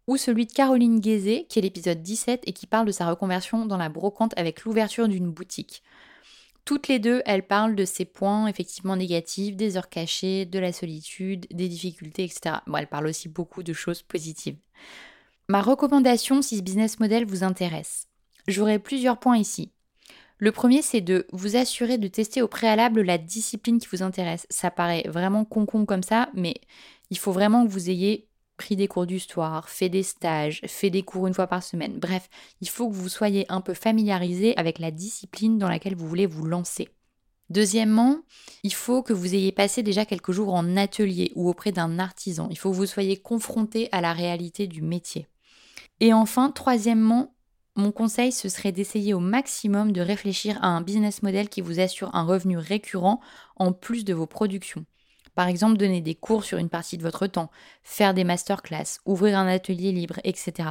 ou 0.07 0.15
celui 0.15 0.45
de 0.45 0.53
Caroline 0.53 1.01
Guézé, 1.01 1.47
qui 1.49 1.60
est 1.60 1.63
l'épisode 1.63 2.01
17 2.01 2.43
et 2.45 2.53
qui 2.53 2.65
parle 2.65 2.88
de 2.88 2.93
sa 2.93 3.10
reconversion 3.10 3.65
dans 3.65 3.75
la 3.75 3.89
brocante 3.89 4.34
avec 4.38 4.63
l'ouverture 4.63 5.10
d'une 5.10 5.31
boutique. 5.31 5.84
Toutes 6.65 6.88
les 6.88 7.00
deux, 7.00 7.21
elles 7.26 7.45
parlent 7.45 7.76
de 7.76 7.86
ces 7.86 8.06
points 8.06 8.47
effectivement 8.47 8.95
négatifs, 8.95 9.56
des 9.56 9.78
heures 9.78 9.89
cachées, 9.89 10.45
de 10.45 10.60
la 10.60 10.71
solitude, 10.71 11.47
des 11.52 11.67
difficultés, 11.67 12.24
etc. 12.24 12.58
Bon, 12.67 12.78
elles 12.78 12.88
parlent 12.88 13.08
aussi 13.08 13.30
beaucoup 13.30 13.63
de 13.63 13.74
choses 13.74 14.04
positives. 14.04 14.58
Ma 15.47 15.62
recommandation, 15.62 16.41
si 16.41 16.58
ce 16.58 16.62
business 16.62 17.00
model 17.00 17.26
vous 17.26 17.43
intéresse, 17.43 18.08
j'aurai 18.47 18.80
plusieurs 18.80 19.19
points 19.19 19.38
ici. 19.38 19.71
Le 20.38 20.52
premier, 20.52 20.82
c'est 20.82 21.02
de 21.02 21.28
vous 21.32 21.56
assurer 21.56 21.97
de 21.97 22.08
tester 22.08 22.41
au 22.41 22.47
préalable 22.47 23.02
la 23.02 23.17
discipline 23.17 23.80
qui 23.80 23.88
vous 23.91 24.02
intéresse. 24.02 24.47
Ça 24.50 24.71
paraît 24.71 25.04
vraiment 25.08 25.45
con-con 25.45 25.86
comme 25.86 26.04
ça, 26.04 26.30
mais 26.34 26.56
il 27.12 27.17
faut 27.17 27.32
vraiment 27.32 27.65
que 27.65 27.71
vous 27.71 27.89
ayez 27.89 28.28
pris 28.62 28.76
des 28.76 28.88
cours 28.88 29.08
d'histoire, 29.08 29.69
fait 29.69 29.89
des 29.89 30.04
stages, 30.04 30.62
fait 30.67 30.91
des 30.91 31.02
cours 31.02 31.26
une 31.26 31.34
fois 31.34 31.47
par 31.47 31.63
semaine. 31.63 31.97
Bref, 31.97 32.30
il 32.62 32.69
faut 32.69 32.88
que 32.88 32.93
vous 32.93 33.10
soyez 33.10 33.45
un 33.50 33.60
peu 33.60 33.74
familiarisé 33.74 34.56
avec 34.56 34.78
la 34.78 34.91
discipline 34.91 35.58
dans 35.58 35.67
laquelle 35.67 35.95
vous 35.95 36.08
voulez 36.08 36.28
vous 36.28 36.45
lancer. 36.45 36.88
Deuxièmement, 37.50 38.19
il 38.62 38.74
faut 38.74 39.02
que 39.02 39.13
vous 39.13 39.34
ayez 39.34 39.52
passé 39.52 39.82
déjà 39.82 40.06
quelques 40.06 40.32
jours 40.32 40.54
en 40.54 40.78
atelier 40.78 41.32
ou 41.36 41.50
auprès 41.50 41.71
d'un 41.71 41.97
artisan. 41.97 42.47
Il 42.52 42.58
faut 42.58 42.69
que 42.69 42.76
vous 42.76 42.86
soyez 42.86 43.17
confronté 43.17 43.89
à 43.91 44.00
la 44.00 44.13
réalité 44.13 44.67
du 44.67 44.84
métier. 44.84 45.28
Et 46.00 46.13
enfin, 46.13 46.52
troisièmement, 46.52 47.34
mon 47.76 47.91
conseil, 47.91 48.32
ce 48.32 48.47
serait 48.47 48.71
d'essayer 48.71 49.15
au 49.15 49.19
maximum 49.19 49.91
de 49.91 50.02
réfléchir 50.02 50.60
à 50.62 50.67
un 50.67 50.82
business 50.82 51.24
model 51.24 51.50
qui 51.50 51.62
vous 51.62 51.80
assure 51.80 52.13
un 52.13 52.24
revenu 52.24 52.60
récurrent 52.60 53.19
en 53.56 53.74
plus 53.74 54.06
de 54.06 54.13
vos 54.13 54.28
productions. 54.28 54.86
Par 55.36 55.48
exemple, 55.48 55.78
donner 55.78 56.02
des 56.02 56.15
cours 56.15 56.44
sur 56.44 56.58
une 56.58 56.70
partie 56.70 56.98
de 56.98 57.04
votre 57.04 57.28
temps, 57.28 57.52
faire 57.84 58.13
des 58.13 58.24
masterclass, 58.24 59.00
ouvrir 59.06 59.38
un 59.38 59.48
atelier 59.48 59.91
libre, 59.91 60.20
etc. 60.24 60.70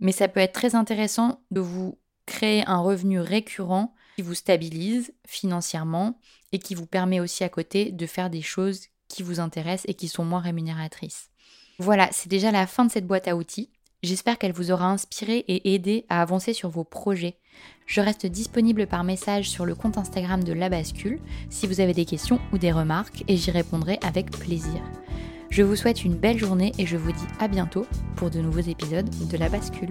Mais 0.00 0.12
ça 0.12 0.28
peut 0.28 0.40
être 0.40 0.52
très 0.52 0.74
intéressant 0.74 1.40
de 1.50 1.60
vous 1.60 1.98
créer 2.26 2.66
un 2.66 2.78
revenu 2.78 3.20
récurrent 3.20 3.94
qui 4.16 4.22
vous 4.22 4.34
stabilise 4.34 5.12
financièrement 5.26 6.18
et 6.52 6.58
qui 6.58 6.74
vous 6.74 6.86
permet 6.86 7.20
aussi 7.20 7.44
à 7.44 7.48
côté 7.48 7.92
de 7.92 8.06
faire 8.06 8.30
des 8.30 8.42
choses 8.42 8.86
qui 9.08 9.22
vous 9.22 9.40
intéressent 9.40 9.88
et 9.88 9.94
qui 9.94 10.08
sont 10.08 10.24
moins 10.24 10.40
rémunératrices. 10.40 11.30
Voilà, 11.78 12.08
c'est 12.12 12.28
déjà 12.28 12.50
la 12.50 12.66
fin 12.66 12.84
de 12.84 12.90
cette 12.90 13.06
boîte 13.06 13.28
à 13.28 13.36
outils. 13.36 13.70
J'espère 14.02 14.38
qu'elle 14.38 14.52
vous 14.52 14.70
aura 14.70 14.86
inspiré 14.86 15.38
et 15.48 15.74
aidé 15.74 16.06
à 16.08 16.22
avancer 16.22 16.52
sur 16.52 16.70
vos 16.70 16.84
projets. 16.84 17.38
Je 17.86 18.00
reste 18.00 18.26
disponible 18.26 18.88
par 18.88 19.04
message 19.04 19.48
sur 19.48 19.64
le 19.64 19.76
compte 19.76 19.96
Instagram 19.96 20.42
de 20.42 20.52
La 20.52 20.68
Bascule 20.68 21.20
si 21.50 21.68
vous 21.68 21.80
avez 21.80 21.94
des 21.94 22.04
questions 22.04 22.40
ou 22.52 22.58
des 22.58 22.72
remarques 22.72 23.22
et 23.28 23.36
j'y 23.36 23.52
répondrai 23.52 23.98
avec 24.02 24.30
plaisir. 24.32 24.82
Je 25.50 25.62
vous 25.62 25.76
souhaite 25.76 26.04
une 26.04 26.16
belle 26.16 26.38
journée 26.38 26.72
et 26.78 26.86
je 26.86 26.96
vous 26.96 27.12
dis 27.12 27.26
à 27.38 27.46
bientôt 27.46 27.86
pour 28.16 28.30
de 28.30 28.40
nouveaux 28.40 28.58
épisodes 28.58 29.08
de 29.30 29.36
La 29.36 29.48
Bascule. 29.48 29.90